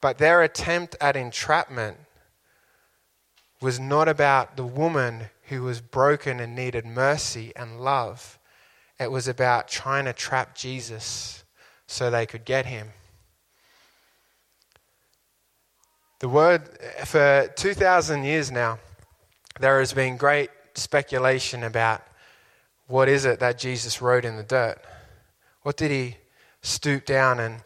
But 0.00 0.16
their 0.16 0.42
attempt 0.42 0.96
at 0.98 1.14
entrapment 1.14 1.98
was 3.60 3.78
not 3.78 4.08
about 4.08 4.56
the 4.56 4.64
woman 4.64 5.28
who 5.48 5.62
was 5.62 5.80
broken 5.80 6.40
and 6.40 6.54
needed 6.54 6.84
mercy 6.84 7.52
and 7.56 7.80
love. 7.80 8.38
It 9.00 9.10
was 9.10 9.28
about 9.28 9.68
trying 9.68 10.04
to 10.04 10.12
trap 10.12 10.54
Jesus 10.54 11.44
so 11.86 12.10
they 12.10 12.26
could 12.26 12.44
get 12.44 12.66
him. 12.66 12.88
The 16.20 16.28
word, 16.28 16.68
for 17.04 17.50
2,000 17.56 18.24
years 18.24 18.50
now, 18.50 18.78
there 19.60 19.78
has 19.78 19.92
been 19.92 20.16
great 20.16 20.50
speculation 20.74 21.62
about 21.62 22.02
what 22.88 23.08
is 23.08 23.24
it 23.24 23.40
that 23.40 23.58
Jesus 23.58 24.02
wrote 24.02 24.24
in 24.24 24.36
the 24.36 24.42
dirt. 24.42 24.78
What 25.62 25.76
did 25.76 25.90
he 25.90 26.16
stoop 26.62 27.04
down 27.04 27.38
and, 27.38 27.62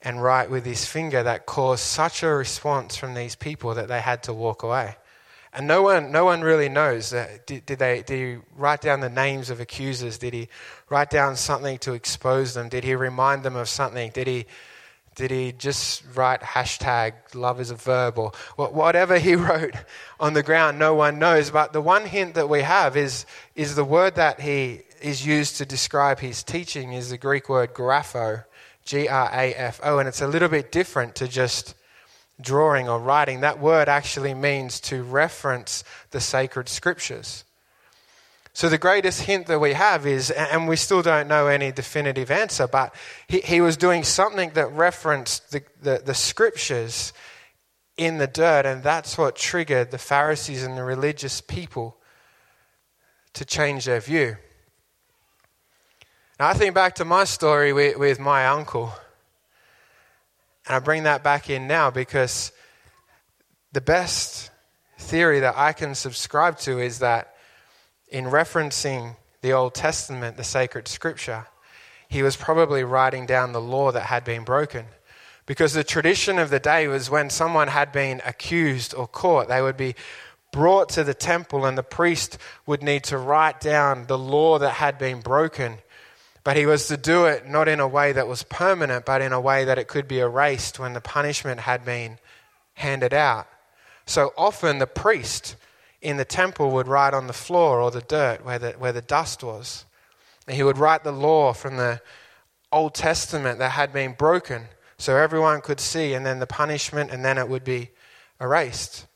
and 0.00 0.22
write 0.22 0.50
with 0.50 0.64
his 0.64 0.86
finger 0.86 1.22
that 1.22 1.46
caused 1.46 1.82
such 1.82 2.22
a 2.22 2.28
response 2.28 2.96
from 2.96 3.14
these 3.14 3.36
people 3.36 3.74
that 3.74 3.88
they 3.88 4.00
had 4.00 4.22
to 4.24 4.32
walk 4.32 4.62
away? 4.62 4.96
And 5.54 5.66
no 5.66 5.82
one, 5.82 6.10
no 6.10 6.24
one 6.24 6.40
really 6.40 6.70
knows. 6.70 7.10
Did, 7.10 7.66
did, 7.66 7.78
they, 7.78 8.02
did 8.02 8.10
he 8.10 8.42
write 8.56 8.80
down 8.80 9.00
the 9.00 9.10
names 9.10 9.50
of 9.50 9.60
accusers? 9.60 10.16
Did 10.16 10.32
he 10.32 10.48
write 10.88 11.10
down 11.10 11.36
something 11.36 11.78
to 11.78 11.92
expose 11.92 12.54
them? 12.54 12.70
Did 12.70 12.84
he 12.84 12.94
remind 12.94 13.42
them 13.42 13.56
of 13.56 13.68
something? 13.68 14.10
Did 14.12 14.26
he, 14.26 14.46
did 15.14 15.30
he 15.30 15.52
just 15.52 16.04
write 16.14 16.40
hashtag 16.40 17.12
love 17.34 17.60
is 17.60 17.70
a 17.70 17.74
verb 17.74 18.18
or 18.18 18.32
whatever 18.56 19.18
he 19.18 19.34
wrote 19.36 19.74
on 20.18 20.32
the 20.32 20.42
ground? 20.42 20.78
No 20.78 20.94
one 20.94 21.18
knows. 21.18 21.50
But 21.50 21.74
the 21.74 21.82
one 21.82 22.06
hint 22.06 22.34
that 22.34 22.48
we 22.48 22.62
have 22.62 22.96
is, 22.96 23.26
is 23.54 23.74
the 23.74 23.84
word 23.84 24.14
that 24.14 24.40
he 24.40 24.82
is 25.02 25.26
used 25.26 25.58
to 25.58 25.66
describe 25.66 26.20
his 26.20 26.42
teaching 26.42 26.94
is 26.94 27.10
the 27.10 27.18
Greek 27.18 27.50
word 27.50 27.74
grapho, 27.74 28.44
G 28.86 29.06
R 29.06 29.28
A 29.30 29.52
F 29.52 29.80
O. 29.84 29.98
And 29.98 30.08
it's 30.08 30.22
a 30.22 30.28
little 30.28 30.48
bit 30.48 30.72
different 30.72 31.14
to 31.16 31.28
just 31.28 31.74
drawing 32.42 32.88
or 32.88 32.98
writing, 32.98 33.40
that 33.40 33.58
word 33.58 33.88
actually 33.88 34.34
means 34.34 34.80
to 34.80 35.02
reference 35.02 35.84
the 36.10 36.20
sacred 36.20 36.68
scriptures. 36.68 37.44
So, 38.54 38.68
the 38.68 38.76
greatest 38.76 39.22
hint 39.22 39.46
that 39.46 39.60
we 39.60 39.72
have 39.72 40.06
is, 40.06 40.30
and 40.30 40.68
we 40.68 40.76
still 40.76 41.00
don't 41.00 41.26
know 41.26 41.46
any 41.46 41.72
definitive 41.72 42.30
answer, 42.30 42.66
but 42.66 42.94
he, 43.26 43.40
he 43.40 43.60
was 43.62 43.78
doing 43.78 44.04
something 44.04 44.50
that 44.50 44.70
referenced 44.72 45.52
the, 45.52 45.62
the, 45.80 46.02
the 46.04 46.14
scriptures 46.14 47.14
in 47.96 48.18
the 48.18 48.26
dirt, 48.26 48.66
and 48.66 48.82
that's 48.82 49.16
what 49.16 49.36
triggered 49.36 49.90
the 49.90 49.98
Pharisees 49.98 50.62
and 50.64 50.76
the 50.76 50.84
religious 50.84 51.40
people 51.40 51.96
to 53.32 53.44
change 53.46 53.86
their 53.86 54.00
view. 54.00 54.36
Now, 56.38 56.48
I 56.48 56.54
think 56.54 56.74
back 56.74 56.96
to 56.96 57.04
my 57.04 57.24
story 57.24 57.72
with, 57.72 57.96
with 57.96 58.18
my 58.18 58.46
uncle. 58.48 58.92
And 60.66 60.76
I 60.76 60.78
bring 60.78 61.04
that 61.04 61.22
back 61.22 61.50
in 61.50 61.66
now 61.66 61.90
because 61.90 62.52
the 63.72 63.80
best 63.80 64.50
theory 64.98 65.40
that 65.40 65.54
I 65.56 65.72
can 65.72 65.94
subscribe 65.94 66.58
to 66.60 66.78
is 66.78 67.00
that 67.00 67.34
in 68.08 68.26
referencing 68.26 69.16
the 69.40 69.52
Old 69.52 69.74
Testament, 69.74 70.36
the 70.36 70.44
sacred 70.44 70.86
scripture, 70.86 71.46
he 72.08 72.22
was 72.22 72.36
probably 72.36 72.84
writing 72.84 73.26
down 73.26 73.52
the 73.52 73.60
law 73.60 73.90
that 73.90 74.04
had 74.04 74.24
been 74.24 74.44
broken. 74.44 74.86
Because 75.46 75.72
the 75.72 75.82
tradition 75.82 76.38
of 76.38 76.50
the 76.50 76.60
day 76.60 76.86
was 76.86 77.10
when 77.10 77.30
someone 77.30 77.68
had 77.68 77.90
been 77.90 78.22
accused 78.24 78.94
or 78.94 79.08
caught, 79.08 79.48
they 79.48 79.60
would 79.60 79.76
be 79.76 79.96
brought 80.52 80.90
to 80.90 81.02
the 81.02 81.14
temple, 81.14 81.64
and 81.64 81.76
the 81.76 81.82
priest 81.82 82.38
would 82.66 82.82
need 82.82 83.02
to 83.04 83.18
write 83.18 83.60
down 83.60 84.06
the 84.06 84.18
law 84.18 84.58
that 84.58 84.74
had 84.74 84.98
been 84.98 85.20
broken 85.20 85.78
but 86.44 86.56
he 86.56 86.66
was 86.66 86.88
to 86.88 86.96
do 86.96 87.26
it 87.26 87.48
not 87.48 87.68
in 87.68 87.80
a 87.80 87.88
way 87.88 88.12
that 88.12 88.26
was 88.26 88.42
permanent, 88.42 89.04
but 89.04 89.22
in 89.22 89.32
a 89.32 89.40
way 89.40 89.64
that 89.64 89.78
it 89.78 89.88
could 89.88 90.08
be 90.08 90.18
erased 90.18 90.78
when 90.78 90.92
the 90.92 91.00
punishment 91.00 91.60
had 91.60 91.84
been 91.84 92.18
handed 92.74 93.14
out. 93.14 93.46
So 94.06 94.32
often 94.36 94.78
the 94.78 94.86
priest 94.86 95.56
in 96.00 96.16
the 96.16 96.24
temple 96.24 96.72
would 96.72 96.88
write 96.88 97.14
on 97.14 97.28
the 97.28 97.32
floor 97.32 97.80
or 97.80 97.90
the 97.90 98.00
dirt 98.00 98.44
where 98.44 98.58
the, 98.58 98.72
where 98.72 98.92
the 98.92 99.02
dust 99.02 99.44
was. 99.44 99.84
And 100.46 100.56
he 100.56 100.64
would 100.64 100.78
write 100.78 101.04
the 101.04 101.12
law 101.12 101.52
from 101.52 101.76
the 101.76 102.00
Old 102.72 102.94
Testament 102.94 103.60
that 103.60 103.70
had 103.70 103.92
been 103.92 104.14
broken 104.14 104.66
so 104.98 105.16
everyone 105.16 105.60
could 105.60 105.80
see, 105.80 106.14
and 106.14 106.24
then 106.24 106.38
the 106.38 106.46
punishment, 106.46 107.10
and 107.10 107.24
then 107.24 107.36
it 107.36 107.48
would 107.48 107.64
be 107.64 107.90
erased. 108.40 109.06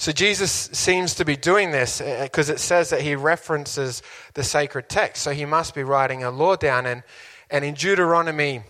So 0.00 0.12
Jesus 0.12 0.50
seems 0.72 1.16
to 1.16 1.26
be 1.26 1.36
doing 1.36 1.72
this 1.72 2.00
because 2.00 2.48
uh, 2.48 2.54
it 2.54 2.58
says 2.58 2.88
that 2.88 3.02
he 3.02 3.16
references 3.16 4.02
the 4.32 4.42
sacred 4.42 4.88
text. 4.88 5.22
So 5.22 5.32
he 5.32 5.44
must 5.44 5.74
be 5.74 5.82
writing 5.82 6.24
a 6.24 6.30
law 6.30 6.56
down. 6.56 6.86
And, 6.86 7.02
and 7.50 7.66
in 7.66 7.74
Deuteronomy 7.74 8.62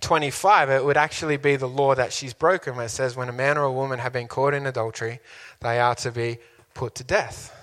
25, 0.00 0.70
it 0.70 0.84
would 0.84 0.96
actually 0.96 1.36
be 1.36 1.54
the 1.54 1.68
law 1.68 1.94
that 1.94 2.12
she's 2.12 2.34
broken, 2.34 2.74
where 2.74 2.86
it 2.86 2.88
says, 2.88 3.14
when 3.14 3.28
a 3.28 3.32
man 3.32 3.56
or 3.56 3.62
a 3.62 3.72
woman 3.72 4.00
have 4.00 4.12
been 4.12 4.26
caught 4.26 4.52
in 4.52 4.66
adultery, 4.66 5.20
they 5.60 5.78
are 5.78 5.94
to 5.94 6.10
be 6.10 6.38
put 6.74 6.96
to 6.96 7.04
death. 7.04 7.54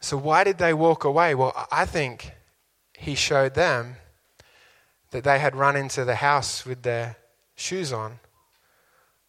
So, 0.00 0.18
why 0.18 0.44
did 0.44 0.58
they 0.58 0.74
walk 0.74 1.04
away? 1.04 1.34
Well, 1.34 1.66
I 1.72 1.86
think 1.86 2.32
he 2.92 3.14
showed 3.14 3.54
them 3.54 3.96
that 5.12 5.24
they 5.24 5.38
had 5.38 5.56
run 5.56 5.76
into 5.76 6.04
the 6.04 6.16
house 6.16 6.66
with 6.66 6.82
their 6.82 7.16
shoes 7.54 7.90
on 7.90 8.18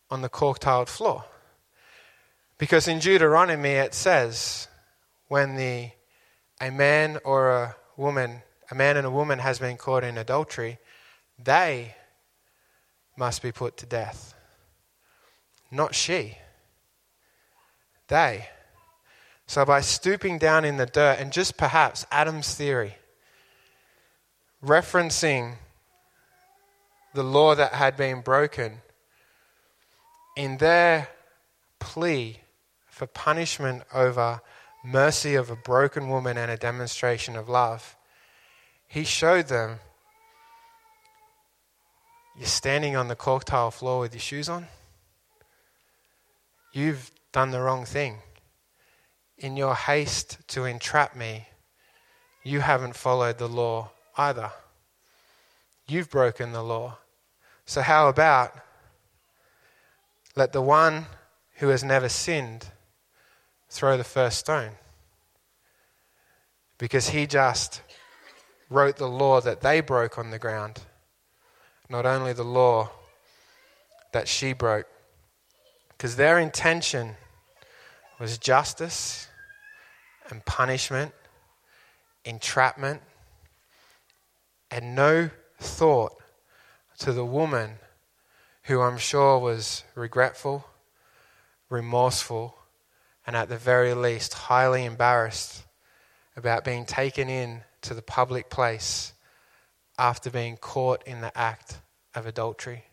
on 0.09 0.21
the 0.21 0.29
cork 0.29 0.59
tiled 0.59 0.89
floor. 0.89 1.25
Because 2.57 2.87
in 2.87 2.99
Deuteronomy 2.99 3.71
it 3.71 3.93
says, 3.93 4.67
when 5.27 5.55
the, 5.55 5.91
a 6.59 6.71
man 6.71 7.19
or 7.23 7.51
a 7.51 7.75
woman, 7.97 8.41
a 8.71 8.75
man 8.75 8.97
and 8.97 9.05
a 9.05 9.11
woman 9.11 9.39
has 9.39 9.59
been 9.59 9.77
caught 9.77 10.03
in 10.03 10.17
adultery, 10.17 10.79
they 11.43 11.95
must 13.17 13.41
be 13.41 13.51
put 13.51 13.77
to 13.77 13.85
death. 13.85 14.33
Not 15.69 15.93
she. 15.93 16.37
They. 18.07 18.47
So 19.47 19.65
by 19.65 19.81
stooping 19.81 20.39
down 20.39 20.65
in 20.65 20.77
the 20.77 20.85
dirt, 20.85 21.19
and 21.19 21.31
just 21.31 21.57
perhaps 21.57 22.05
Adam's 22.11 22.53
theory, 22.55 22.95
referencing 24.63 25.55
the 27.13 27.23
law 27.23 27.55
that 27.55 27.73
had 27.73 27.97
been 27.97 28.21
broken, 28.21 28.81
in 30.37 30.57
their 30.57 31.09
plea 31.79 32.41
for 32.85 33.07
punishment 33.07 33.81
over 33.91 34.39
mercy 34.85 35.33
of 35.33 35.49
a 35.49 35.55
broken 35.55 36.09
woman 36.09 36.37
and 36.37 36.51
a 36.51 36.57
demonstration 36.57 37.35
of 37.35 37.49
love, 37.49 37.97
he 38.87 39.03
showed 39.03 39.47
them 39.47 39.79
you're 42.37 42.45
standing 42.45 42.95
on 42.95 43.07
the 43.07 43.15
cork 43.15 43.45
tile 43.45 43.71
floor 43.71 43.99
with 43.99 44.13
your 44.13 44.21
shoes 44.21 44.47
on. 44.47 44.67
You've 46.71 47.09
done 47.31 47.49
the 47.49 47.59
wrong 47.59 47.83
thing. 47.83 48.19
In 49.39 49.57
your 49.57 49.73
haste 49.73 50.37
to 50.49 50.65
entrap 50.65 51.15
me, 51.15 51.47
you 52.43 52.59
haven't 52.59 52.95
followed 52.95 53.39
the 53.39 53.49
law 53.49 53.89
either. 54.17 54.51
You've 55.87 56.11
broken 56.11 56.51
the 56.51 56.63
law. 56.63 56.99
So, 57.65 57.81
how 57.81 58.07
about 58.07 58.53
let 60.37 60.53
the 60.53 60.61
one 60.61 61.07
who 61.55 61.69
has 61.69 61.83
never 61.83 62.07
sinned 62.07 62.67
throw 63.69 63.97
the 63.97 64.03
first 64.03 64.37
stone? 64.37 64.73
Because 66.77 67.09
he 67.09 67.25
just 67.25 67.81
wrote 68.69 68.97
the 68.97 69.07
law 69.07 69.41
that 69.41 69.61
they 69.61 69.81
broke 69.81 70.17
on 70.17 70.29
the 70.29 70.37
ground, 70.37 70.81
not 71.89 72.05
only 72.05 72.33
the 72.33 72.43
law 72.43 72.91
that 74.13 74.27
she 74.27 74.53
broke. 74.53 74.85
Because 75.89 76.15
their 76.15 76.37
intention 76.37 77.15
was 78.19 78.37
justice 78.37 79.27
and 80.29 80.45
punishment, 80.45 81.13
entrapment, 82.25 83.01
and 84.69 84.95
no 84.95 85.31
thought 85.59 86.13
to 86.99 87.11
the 87.11 87.25
woman 87.25 87.79
who 88.67 88.81
I'm 88.81 88.97
sure 88.97 89.39
was 89.39 89.85
regretful, 89.95 90.67
remorseful, 91.69 92.57
and 93.25 93.35
at 93.35 93.47
the 93.47 93.57
very 93.57 93.93
least 93.93 94.33
highly 94.33 94.83
embarrassed 94.83 95.63
about 96.35 96.65
being 96.65 96.85
taken 96.85 97.29
in 97.29 97.61
to 97.81 97.93
the 97.93 98.01
public 98.01 98.49
place 98.49 99.13
after 99.97 100.29
being 100.29 100.57
caught 100.57 101.01
in 101.07 101.21
the 101.21 101.35
act 101.37 101.79
of 102.13 102.25
adultery. 102.25 102.83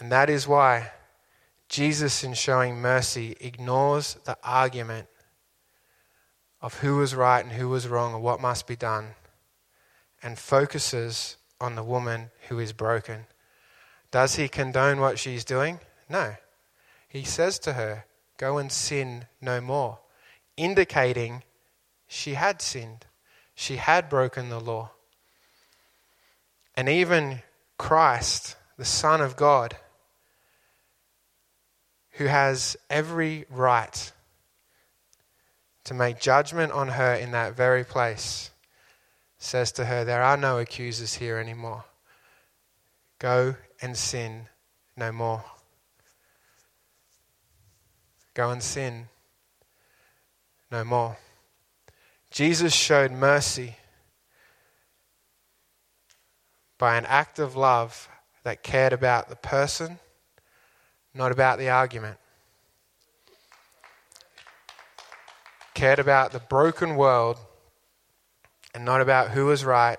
And 0.00 0.10
that 0.10 0.30
is 0.30 0.48
why 0.48 0.90
Jesus, 1.68 2.24
in 2.24 2.32
showing 2.32 2.80
mercy, 2.80 3.36
ignores 3.40 4.14
the 4.24 4.38
argument 4.42 5.06
of 6.62 6.78
who 6.80 6.96
was 6.96 7.14
right 7.14 7.44
and 7.44 7.52
who 7.52 7.68
was 7.68 7.88
wrong 7.88 8.14
and 8.14 8.22
what 8.22 8.40
must 8.40 8.66
be 8.66 8.76
done 8.76 9.08
and 10.22 10.38
focuses 10.38 11.36
on 11.60 11.74
the 11.74 11.84
woman 11.84 12.30
who 12.48 12.58
is 12.58 12.72
broken. 12.72 13.26
Does 14.10 14.36
he 14.36 14.48
condone 14.48 15.00
what 15.00 15.18
she's 15.18 15.44
doing? 15.44 15.80
No. 16.08 16.36
He 17.08 17.24
says 17.24 17.58
to 17.60 17.74
her, 17.74 18.04
Go 18.38 18.58
and 18.58 18.70
sin 18.70 19.26
no 19.40 19.60
more, 19.60 19.98
indicating 20.56 21.42
she 22.06 22.34
had 22.34 22.60
sinned. 22.60 23.06
She 23.54 23.76
had 23.76 24.08
broken 24.08 24.48
the 24.48 24.60
law. 24.60 24.90
And 26.76 26.88
even 26.88 27.42
Christ, 27.78 28.56
the 28.76 28.84
Son 28.84 29.20
of 29.20 29.36
God, 29.36 29.76
who 32.12 32.26
has 32.26 32.76
every 32.90 33.46
right 33.50 34.12
to 35.84 35.94
make 35.94 36.20
judgment 36.20 36.72
on 36.72 36.88
her 36.88 37.14
in 37.14 37.30
that 37.30 37.56
very 37.56 37.84
place, 37.84 38.50
says 39.38 39.72
to 39.72 39.86
her, 39.86 40.04
There 40.04 40.22
are 40.22 40.36
no 40.36 40.58
accusers 40.58 41.14
here 41.14 41.38
anymore. 41.38 41.84
Go 43.18 43.56
and 43.80 43.96
sin 43.96 44.48
no 44.96 45.12
more. 45.12 45.44
Go 48.34 48.50
and 48.50 48.62
sin 48.62 49.08
no 50.70 50.84
more. 50.84 51.16
Jesus 52.30 52.74
showed 52.74 53.12
mercy 53.12 53.76
by 56.78 56.96
an 56.96 57.06
act 57.06 57.38
of 57.38 57.56
love 57.56 58.08
that 58.42 58.62
cared 58.62 58.92
about 58.92 59.28
the 59.28 59.36
person, 59.36 59.98
not 61.14 61.32
about 61.32 61.58
the 61.58 61.70
argument. 61.70 62.18
Cared 65.74 65.98
about 65.98 66.32
the 66.32 66.40
broken 66.40 66.96
world 66.96 67.38
and 68.74 68.84
not 68.84 69.00
about 69.00 69.30
who 69.30 69.46
was 69.46 69.64
right 69.64 69.98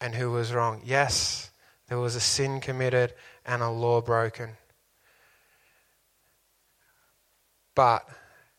and 0.00 0.14
who 0.14 0.30
was 0.30 0.52
wrong. 0.52 0.82
Yes, 0.84 1.50
there 1.92 2.00
was 2.00 2.16
a 2.16 2.20
sin 2.20 2.58
committed 2.58 3.12
and 3.44 3.62
a 3.62 3.68
law 3.68 4.00
broken. 4.00 4.56
But 7.74 8.08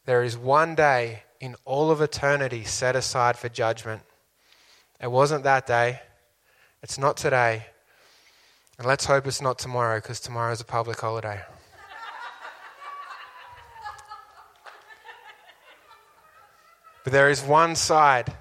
there 0.06 0.24
is 0.24 0.38
one 0.38 0.76
day 0.76 1.24
in 1.39 1.56
all 1.65 1.89
of 1.89 2.00
eternity 2.00 2.63
set 2.63 2.96
aside 2.96 3.36
for 3.36 3.50
judgment. 3.50 4.04
It 5.02 5.10
wasn't 5.10 5.46
that 5.46 5.65
day. 5.65 6.00
It's 6.84 7.00
not 7.00 7.17
today. 7.17 7.65
And 8.78 8.86
let's 8.86 9.06
hope 9.06 9.26
it's 9.26 9.41
not 9.41 9.58
tomorrow 9.58 9.98
because 9.98 10.19
tomorrow 10.19 10.52
is 10.52 10.62
a 10.62 10.65
public 10.65 11.02
holiday. 11.02 11.41
but 17.04 17.12
there 17.12 17.32
is 17.32 17.41
one 17.41 17.76
side 17.76 18.32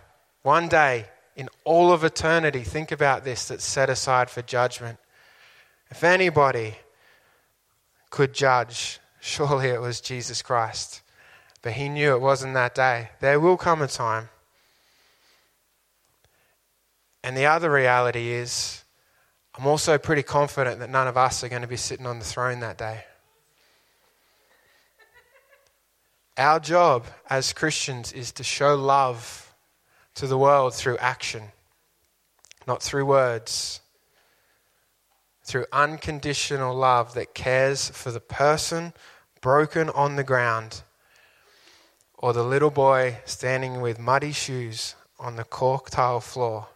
one 0.43 0.69
day 0.69 1.07
in 1.37 1.49
all 1.65 1.93
of 1.93 2.05
eternity, 2.05 2.63
think 2.63 2.93
about 2.93 3.25
this, 3.25 3.49
that's 3.49 3.65
set 3.65 3.89
aside 3.89 4.29
for 4.29 4.43
judgment. 4.43 4.99
If 5.91 6.05
anybody 6.05 6.77
could 8.11 8.33
judge, 8.35 9.01
surely 9.21 9.69
it 9.69 9.81
was 9.81 10.01
Jesus 10.01 10.43
Christ. 10.43 11.03
But 11.63 11.73
he 11.73 11.89
knew 11.89 12.15
it 12.15 12.21
wasn't 12.21 12.55
that 12.55 12.75
day. 12.75 13.11
There 13.21 13.41
will 13.41 13.57
come 13.57 13.83
a 13.83 13.87
time. 13.87 14.29
And 17.25 17.37
the 17.37 17.47
other 17.47 17.71
reality 17.71 18.33
is, 18.33 18.83
I'm 19.57 19.67
also 19.67 19.97
pretty 19.97 20.23
confident 20.23 20.81
that 20.81 20.91
none 20.91 21.07
of 21.07 21.17
us 21.17 21.45
are 21.45 21.49
going 21.49 21.63
to 21.63 21.69
be 21.69 21.77
sitting 21.77 22.07
on 22.07 22.19
the 22.19 22.25
throne 22.25 22.61
that 22.61 22.79
day. 22.79 23.05
Our 26.37 26.59
job 26.59 27.07
as 27.29 27.53
Christians 27.53 28.13
is 28.13 28.33
to 28.33 28.43
show 28.43 28.75
love 28.75 29.52
to 30.15 30.27
the 30.27 30.39
world 30.39 30.75
through 30.75 30.99
action, 30.99 31.53
not 32.67 32.83
through 32.83 33.07
words. 33.07 33.81
Through 35.45 35.67
unconditional 35.73 36.75
love 36.75 37.15
that 37.15 37.35
cares 37.35 37.89
for 37.91 38.13
the 38.13 38.21
person 38.21 38.93
broken 39.41 39.91
on 39.91 40.15
the 40.15 40.23
ground, 40.23 40.83
or 42.17 42.33
the 42.33 42.45
little 42.45 42.71
boy 42.71 43.19
standing 43.25 43.81
with 43.81 43.99
muddy 43.99 44.31
shoes 44.31 44.95
on 45.19 45.35
the 45.35 45.45
cork 45.45 45.91
tile 45.91 46.21
floor, 46.21 46.69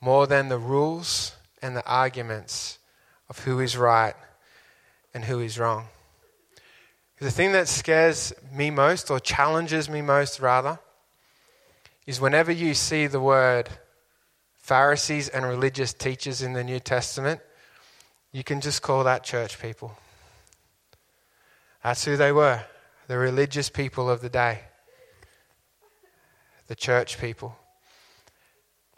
more 0.00 0.28
than 0.28 0.48
the 0.48 0.58
rules 0.58 1.34
and 1.60 1.76
the 1.76 1.84
arguments 1.86 2.78
of 3.28 3.40
who 3.40 3.58
is 3.58 3.76
right 3.76 4.14
and 5.12 5.24
who 5.24 5.40
is 5.40 5.58
wrong. 5.58 5.88
The 7.18 7.32
thing 7.32 7.50
that 7.52 7.66
scares 7.66 8.32
me 8.52 8.70
most, 8.70 9.10
or 9.10 9.18
challenges 9.18 9.88
me 9.88 10.02
most 10.02 10.38
rather, 10.38 10.78
is 12.06 12.20
whenever 12.20 12.52
you 12.52 12.74
see 12.74 13.06
the 13.06 13.20
word 13.20 13.68
Pharisees 14.58 15.28
and 15.28 15.44
religious 15.44 15.92
teachers 15.92 16.42
in 16.42 16.52
the 16.52 16.64
New 16.64 16.80
Testament, 16.80 17.40
you 18.32 18.42
can 18.42 18.60
just 18.60 18.82
call 18.82 19.04
that 19.04 19.22
church 19.22 19.60
people. 19.60 19.96
That's 21.82 22.04
who 22.04 22.16
they 22.16 22.32
were 22.32 22.64
the 23.06 23.18
religious 23.18 23.68
people 23.68 24.08
of 24.08 24.22
the 24.22 24.30
day, 24.30 24.60
the 26.68 26.74
church 26.74 27.20
people. 27.20 27.54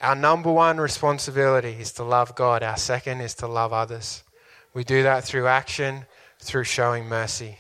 Our 0.01 0.14
number 0.14 0.53
one 0.53 0.79
responsibility 0.79 1.77
is 1.81 1.92
to 1.92 2.05
love 2.05 2.35
God, 2.35 2.62
our 2.62 2.77
second 2.77 3.21
is 3.21 3.35
to 3.37 3.49
love 3.49 3.73
others. 3.73 4.23
We 4.75 4.85
do 4.85 5.03
that 5.03 5.25
through 5.25 5.47
action, 5.47 6.07
through 6.38 6.64
showing 6.64 7.07
mercy. 7.07 7.59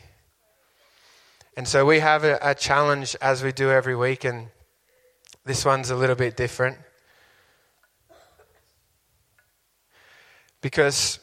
And 1.56 1.66
so 1.66 1.84
we 1.86 2.00
have 2.00 2.22
a, 2.24 2.38
a 2.42 2.54
challenge 2.54 3.16
as 3.20 3.42
we 3.42 3.50
do 3.50 3.70
every 3.70 3.96
week, 3.96 4.24
and 4.24 4.48
this 5.46 5.64
one's 5.64 5.90
a 5.90 5.96
little 5.96 6.16
bit 6.16 6.36
different. 6.36 6.76
Because 10.60 11.20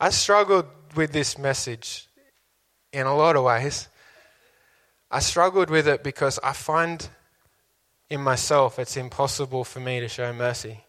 I 0.00 0.10
struggled 0.10 0.66
with 0.96 1.12
this 1.12 1.38
message 1.38 2.08
in 2.92 3.06
a 3.06 3.16
lot 3.16 3.36
of 3.36 3.44
ways. 3.44 3.88
I 5.12 5.20
struggled 5.20 5.70
with 5.70 5.86
it 5.86 6.02
because 6.02 6.40
I 6.42 6.52
find 6.52 7.08
in 8.10 8.20
myself 8.20 8.80
it's 8.80 8.96
impossible 8.96 9.62
for 9.62 9.78
me 9.78 10.00
to 10.00 10.08
show 10.08 10.32
mercy. 10.32 10.80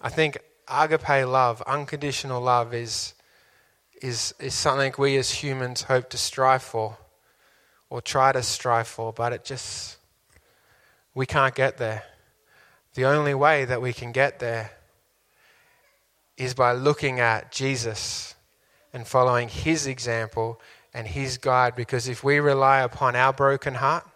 I 0.00 0.08
think 0.08 0.38
agape 0.68 1.26
love, 1.26 1.62
unconditional 1.62 2.40
love, 2.40 2.74
is, 2.74 3.14
is, 4.00 4.32
is 4.38 4.54
something 4.54 4.94
we 4.98 5.16
as 5.16 5.32
humans 5.32 5.82
hope 5.82 6.10
to 6.10 6.16
strive 6.16 6.62
for 6.62 6.96
or 7.92 8.00
try 8.00 8.32
to 8.32 8.42
strive 8.42 8.88
for, 8.88 9.12
but 9.12 9.34
it 9.34 9.44
just, 9.44 9.98
we 11.12 11.26
can't 11.26 11.54
get 11.54 11.76
there. 11.76 12.02
The 12.94 13.04
only 13.04 13.34
way 13.34 13.66
that 13.66 13.82
we 13.82 13.92
can 13.92 14.12
get 14.12 14.38
there 14.38 14.70
is 16.38 16.54
by 16.54 16.72
looking 16.72 17.20
at 17.20 17.52
Jesus 17.52 18.34
and 18.94 19.06
following 19.06 19.50
his 19.50 19.86
example 19.86 20.58
and 20.94 21.06
his 21.06 21.36
guide, 21.36 21.76
because 21.76 22.08
if 22.08 22.24
we 22.24 22.40
rely 22.40 22.80
upon 22.80 23.14
our 23.14 23.30
broken 23.30 23.74
heart, 23.74 24.08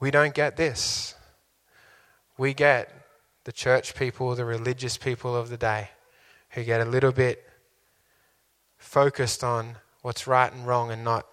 we 0.00 0.10
don't 0.10 0.34
get 0.34 0.56
this. 0.56 1.14
we 2.36 2.52
get 2.52 2.92
the 3.44 3.52
church 3.52 3.94
people, 3.94 4.34
the 4.34 4.44
religious 4.44 4.96
people 4.96 5.36
of 5.36 5.50
the 5.50 5.56
day, 5.56 5.90
who 6.50 6.64
get 6.64 6.80
a 6.80 6.84
little 6.84 7.12
bit 7.12 7.48
focused 8.76 9.44
on 9.44 9.76
what's 10.02 10.26
right 10.26 10.52
and 10.52 10.66
wrong 10.66 10.90
and 10.90 11.04
not 11.04 11.26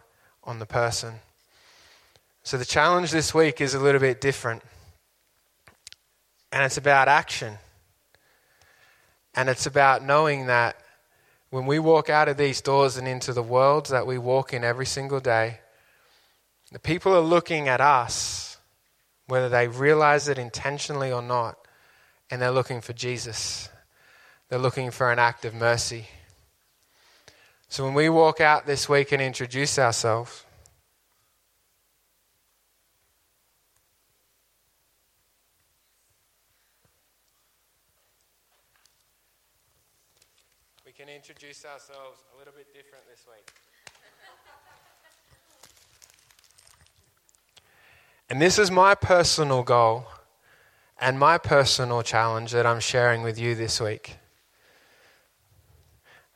on 0.45 0.59
the 0.59 0.65
person. 0.65 1.15
So 2.43 2.57
the 2.57 2.65
challenge 2.65 3.11
this 3.11 3.33
week 3.33 3.61
is 3.61 3.73
a 3.73 3.79
little 3.79 4.01
bit 4.01 4.19
different. 4.19 4.61
And 6.51 6.63
it's 6.63 6.77
about 6.77 7.07
action. 7.07 7.57
And 9.33 9.49
it's 9.49 9.65
about 9.65 10.03
knowing 10.03 10.47
that 10.47 10.77
when 11.49 11.65
we 11.65 11.79
walk 11.79 12.09
out 12.09 12.29
of 12.29 12.37
these 12.37 12.61
doors 12.61 12.97
and 12.97 13.07
into 13.07 13.31
the 13.31 13.43
world 13.43 13.87
that 13.87 14.07
we 14.07 14.17
walk 14.17 14.53
in 14.53 14.63
every 14.63 14.85
single 14.85 15.19
day, 15.19 15.59
the 16.71 16.79
people 16.79 17.15
are 17.15 17.21
looking 17.21 17.67
at 17.67 17.79
us, 17.79 18.57
whether 19.27 19.49
they 19.49 19.67
realize 19.67 20.27
it 20.27 20.39
intentionally 20.39 21.11
or 21.11 21.21
not, 21.21 21.57
and 22.29 22.41
they're 22.41 22.51
looking 22.51 22.81
for 22.81 22.93
Jesus. 22.93 23.69
They're 24.49 24.59
looking 24.59 24.91
for 24.91 25.11
an 25.11 25.19
act 25.19 25.45
of 25.45 25.53
mercy. 25.53 26.07
So 27.73 27.83
when 27.83 27.95
we 27.95 28.07
walk 28.07 28.39
out 28.39 28.67
this 28.67 28.87
week 28.87 29.13
and 29.13 29.19
introduce 29.19 29.79
ourselves, 29.79 30.45
we 40.85 40.91
can 40.91 41.09
introduce 41.09 41.65
ourselves 41.65 42.19
a 42.35 42.37
little 42.37 42.53
bit 42.55 42.71
different 42.75 43.05
this 43.09 43.25
week. 43.27 43.51
and 48.29 48.39
this 48.39 48.59
is 48.59 48.69
my 48.69 48.93
personal 48.93 49.63
goal 49.63 50.05
and 51.01 51.17
my 51.17 51.39
personal 51.39 52.03
challenge 52.03 52.51
that 52.51 52.67
I'm 52.67 52.79
sharing 52.79 53.23
with 53.23 53.39
you 53.39 53.55
this 53.55 53.81
week 53.81 54.17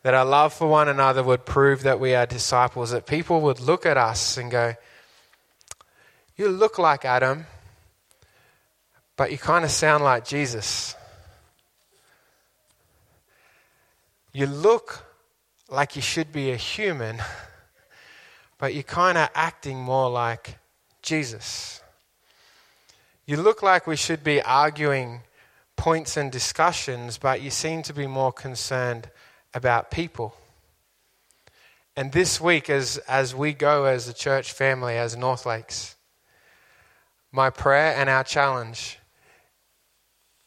that 0.04 0.14
our 0.14 0.26
love 0.26 0.54
for 0.54 0.68
one 0.68 0.88
another 0.88 1.24
would 1.24 1.46
prove 1.46 1.84
that 1.84 2.00
we 2.00 2.16
are 2.16 2.26
disciples, 2.26 2.92
that 2.92 3.06
people 3.06 3.42
would 3.42 3.60
look 3.60 3.86
at 3.86 3.98
us 3.98 4.38
and 4.38 4.52
go, 4.52 4.76
You 6.36 6.50
look 6.50 6.78
like 6.78 7.04
Adam, 7.04 7.46
but 9.16 9.32
you 9.32 9.38
kind 9.38 9.66
of 9.66 9.72
sound 9.72 10.04
like 10.04 10.26
Jesus. 10.26 10.96
You 14.32 14.46
look 14.46 15.04
like 15.70 15.96
you 15.96 16.02
should 16.02 16.32
be 16.32 16.52
a 16.52 16.56
human, 16.56 17.18
but 18.58 18.74
you're 18.74 18.84
kind 18.84 19.18
of 19.18 19.30
acting 19.34 19.80
more 19.80 20.10
like 20.10 20.58
Jesus. 21.02 21.82
You 23.26 23.38
look 23.38 23.62
like 23.62 23.88
we 23.88 23.96
should 23.96 24.24
be 24.24 24.42
arguing 24.42 25.22
points 25.76 26.18
and 26.18 26.32
discussions, 26.32 27.18
but 27.18 27.42
you 27.42 27.50
seem 27.50 27.82
to 27.84 27.94
be 27.94 28.08
more 28.08 28.32
concerned 28.32 29.10
about 29.58 29.90
people. 29.90 30.36
And 31.96 32.12
this 32.12 32.40
week, 32.40 32.70
as, 32.70 32.98
as 33.08 33.34
we 33.34 33.54
go 33.54 33.86
as 33.86 34.08
a 34.08 34.14
church 34.14 34.54
family, 34.54 34.98
as 34.98 35.18
North 35.18 35.48
Lakes, 35.48 35.96
my 37.32 37.50
prayer 37.50 37.96
and 37.98 38.08
our 38.08 38.24
challenge 38.24 39.00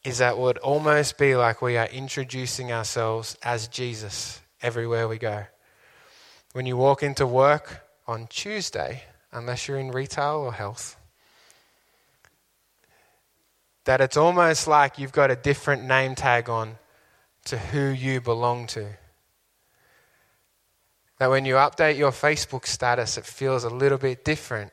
is 0.05 0.19
that 0.19 0.37
would 0.37 0.57
almost 0.59 1.17
be 1.17 1.35
like 1.35 1.61
we 1.61 1.75
are 1.77 1.87
introducing 1.87 2.71
ourselves 2.71 3.37
as 3.43 3.67
Jesus 3.67 4.39
everywhere 4.61 5.09
we 5.09 5.17
go. 5.17 5.43
When 6.53 6.65
you 6.65 6.77
walk 6.77 7.03
into 7.03 7.27
work 7.27 7.85
on 8.07 8.27
Tuesday, 8.27 9.03
unless 9.33 9.67
you're 9.67 9.77
in 9.77 9.91
retail 9.91 10.37
or 10.37 10.53
health, 10.53 10.95
that 13.83 13.99
it's 13.99 14.17
almost 14.17 14.67
like 14.67 14.97
you've 14.97 15.11
got 15.11 15.31
a 15.31 15.35
different 15.35 15.83
name 15.83 16.15
tag 16.15 16.49
on 16.49 16.77
to 17.45 17.57
who 17.57 17.87
you 17.87 18.21
belong 18.21 18.67
to. 18.67 18.87
That 21.21 21.29
when 21.29 21.45
you 21.45 21.53
update 21.53 21.99
your 21.99 22.09
Facebook 22.09 22.65
status, 22.65 23.15
it 23.15 23.27
feels 23.27 23.63
a 23.63 23.69
little 23.69 23.99
bit 23.99 24.25
different. 24.25 24.71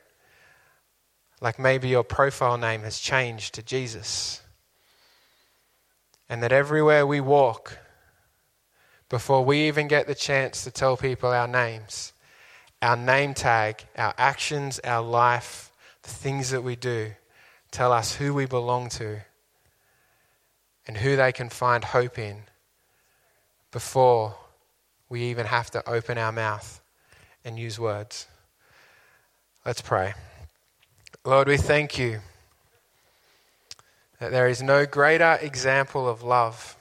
Like 1.41 1.59
maybe 1.59 1.89
your 1.89 2.03
profile 2.03 2.57
name 2.57 2.81
has 2.81 2.97
changed 2.97 3.53
to 3.53 3.61
Jesus. 3.61 4.41
And 6.27 6.41
that 6.41 6.51
everywhere 6.51 7.05
we 7.05 7.21
walk, 7.21 7.77
before 9.09 9.45
we 9.45 9.67
even 9.67 9.87
get 9.87 10.07
the 10.07 10.15
chance 10.15 10.63
to 10.63 10.71
tell 10.71 10.97
people 10.97 11.29
our 11.29 11.47
names, 11.47 12.13
our 12.81 12.97
name 12.97 13.35
tag, 13.35 13.85
our 13.95 14.15
actions, 14.17 14.79
our 14.83 15.03
life, 15.03 15.71
the 16.01 16.09
things 16.09 16.49
that 16.49 16.63
we 16.63 16.75
do, 16.75 17.11
tell 17.69 17.91
us 17.91 18.15
who 18.15 18.33
we 18.33 18.47
belong 18.47 18.89
to 18.89 19.19
and 20.87 20.97
who 20.97 21.15
they 21.15 21.31
can 21.31 21.49
find 21.49 21.83
hope 21.83 22.17
in 22.17 22.37
before 23.71 24.35
we 25.09 25.23
even 25.23 25.47
have 25.47 25.71
to 25.71 25.89
open 25.89 26.17
our 26.17 26.31
mouth 26.31 26.81
and 27.43 27.57
use 27.57 27.79
words. 27.79 28.27
Let's 29.65 29.81
pray. 29.81 30.13
Lord, 31.25 31.47
we 31.47 31.57
thank 31.57 31.97
you 31.97 32.19
that 34.19 34.31
there 34.31 34.47
is 34.47 34.61
no 34.61 34.85
greater 34.85 35.37
example 35.41 36.07
of 36.07 36.23
love 36.23 36.77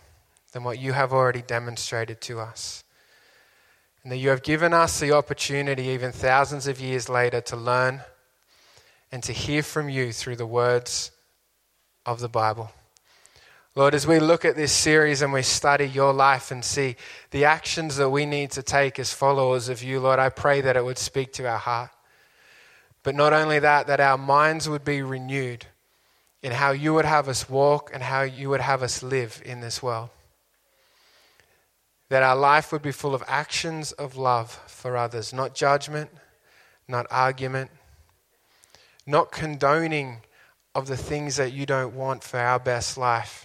than 0.52 0.64
what 0.64 0.78
you 0.78 0.92
have 0.92 1.12
already 1.12 1.42
demonstrated 1.42 2.20
to 2.22 2.40
us. 2.40 2.84
And 4.02 4.12
that 4.12 4.16
you 4.16 4.30
have 4.30 4.42
given 4.42 4.72
us 4.72 5.00
the 5.00 5.12
opportunity, 5.12 5.84
even 5.84 6.12
thousands 6.12 6.66
of 6.66 6.80
years 6.80 7.08
later, 7.08 7.40
to 7.42 7.56
learn 7.56 8.02
and 9.10 9.22
to 9.22 9.32
hear 9.32 9.62
from 9.62 9.88
you 9.88 10.12
through 10.12 10.36
the 10.36 10.46
words 10.46 11.10
of 12.06 12.20
the 12.20 12.28
Bible. 12.28 12.70
Lord, 13.78 13.94
as 13.94 14.08
we 14.08 14.18
look 14.18 14.44
at 14.44 14.56
this 14.56 14.72
series 14.72 15.22
and 15.22 15.32
we 15.32 15.42
study 15.42 15.86
your 15.86 16.12
life 16.12 16.50
and 16.50 16.64
see 16.64 16.96
the 17.30 17.44
actions 17.44 17.94
that 17.94 18.10
we 18.10 18.26
need 18.26 18.50
to 18.50 18.62
take 18.64 18.98
as 18.98 19.12
followers 19.12 19.68
of 19.68 19.84
you, 19.84 20.00
Lord, 20.00 20.18
I 20.18 20.30
pray 20.30 20.60
that 20.62 20.76
it 20.76 20.84
would 20.84 20.98
speak 20.98 21.32
to 21.34 21.48
our 21.48 21.58
heart. 21.58 21.90
But 23.04 23.14
not 23.14 23.32
only 23.32 23.60
that, 23.60 23.86
that 23.86 24.00
our 24.00 24.18
minds 24.18 24.68
would 24.68 24.84
be 24.84 25.00
renewed 25.00 25.66
in 26.42 26.50
how 26.50 26.72
you 26.72 26.92
would 26.94 27.04
have 27.04 27.28
us 27.28 27.48
walk 27.48 27.92
and 27.94 28.02
how 28.02 28.22
you 28.22 28.48
would 28.48 28.60
have 28.60 28.82
us 28.82 29.00
live 29.00 29.40
in 29.44 29.60
this 29.60 29.80
world. 29.80 30.10
That 32.08 32.24
our 32.24 32.34
life 32.34 32.72
would 32.72 32.82
be 32.82 32.90
full 32.90 33.14
of 33.14 33.22
actions 33.28 33.92
of 33.92 34.16
love 34.16 34.60
for 34.66 34.96
others, 34.96 35.32
not 35.32 35.54
judgment, 35.54 36.10
not 36.88 37.06
argument, 37.12 37.70
not 39.06 39.30
condoning 39.30 40.22
of 40.74 40.88
the 40.88 40.96
things 40.96 41.36
that 41.36 41.52
you 41.52 41.64
don't 41.64 41.94
want 41.94 42.24
for 42.24 42.40
our 42.40 42.58
best 42.58 42.98
life 42.98 43.44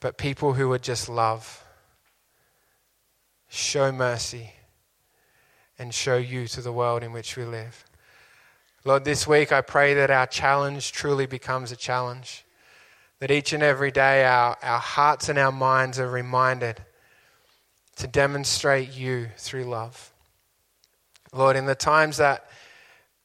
but 0.00 0.16
people 0.16 0.54
who 0.54 0.68
would 0.70 0.82
just 0.82 1.08
love, 1.08 1.62
show 3.48 3.92
mercy, 3.92 4.52
and 5.78 5.94
show 5.94 6.16
you 6.16 6.46
to 6.48 6.60
the 6.60 6.72
world 6.72 7.02
in 7.02 7.12
which 7.12 7.36
we 7.36 7.44
live. 7.44 7.84
Lord, 8.84 9.04
this 9.04 9.26
week 9.26 9.52
I 9.52 9.60
pray 9.60 9.94
that 9.94 10.10
our 10.10 10.26
challenge 10.26 10.92
truly 10.92 11.26
becomes 11.26 11.70
a 11.70 11.76
challenge. 11.76 12.44
That 13.18 13.30
each 13.30 13.52
and 13.52 13.62
every 13.62 13.90
day 13.90 14.24
our, 14.24 14.56
our 14.62 14.78
hearts 14.78 15.28
and 15.28 15.38
our 15.38 15.52
minds 15.52 15.98
are 15.98 16.08
reminded 16.08 16.82
to 17.96 18.06
demonstrate 18.06 18.96
you 18.96 19.28
through 19.36 19.64
love. 19.64 20.12
Lord, 21.32 21.56
in 21.56 21.66
the 21.66 21.74
times 21.74 22.16
that 22.16 22.48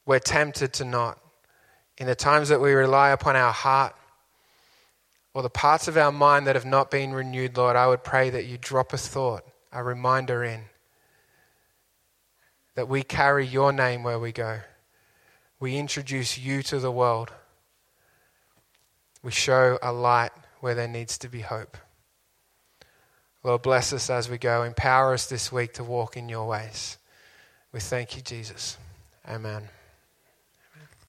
we're 0.04 0.18
tempted 0.18 0.74
to 0.74 0.84
not, 0.84 1.18
in 1.96 2.06
the 2.06 2.14
times 2.14 2.50
that 2.50 2.60
we 2.60 2.72
rely 2.72 3.10
upon 3.10 3.36
our 3.36 3.52
heart 3.52 3.94
or 5.36 5.42
the 5.42 5.50
parts 5.50 5.86
of 5.86 5.98
our 5.98 6.10
mind 6.10 6.46
that 6.46 6.56
have 6.56 6.64
not 6.64 6.90
been 6.90 7.12
renewed, 7.12 7.58
Lord, 7.58 7.76
I 7.76 7.88
would 7.88 8.02
pray 8.02 8.30
that 8.30 8.46
you 8.46 8.56
drop 8.56 8.94
a 8.94 8.96
thought, 8.96 9.44
a 9.70 9.84
reminder 9.84 10.42
in, 10.42 10.62
that 12.74 12.88
we 12.88 13.02
carry 13.02 13.46
your 13.46 13.70
name 13.70 14.02
where 14.02 14.18
we 14.18 14.32
go. 14.32 14.60
We 15.60 15.76
introduce 15.76 16.38
you 16.38 16.62
to 16.62 16.78
the 16.78 16.90
world. 16.90 17.32
We 19.22 19.30
show 19.30 19.78
a 19.82 19.92
light 19.92 20.32
where 20.60 20.74
there 20.74 20.88
needs 20.88 21.18
to 21.18 21.28
be 21.28 21.40
hope. 21.40 21.76
Lord, 23.44 23.60
bless 23.60 23.92
us 23.92 24.08
as 24.08 24.30
we 24.30 24.38
go. 24.38 24.62
Empower 24.62 25.12
us 25.12 25.26
this 25.26 25.52
week 25.52 25.74
to 25.74 25.84
walk 25.84 26.16
in 26.16 26.30
your 26.30 26.48
ways. 26.48 26.96
We 27.72 27.80
thank 27.80 28.16
you, 28.16 28.22
Jesus. 28.22 28.78
Amen. 29.28 29.68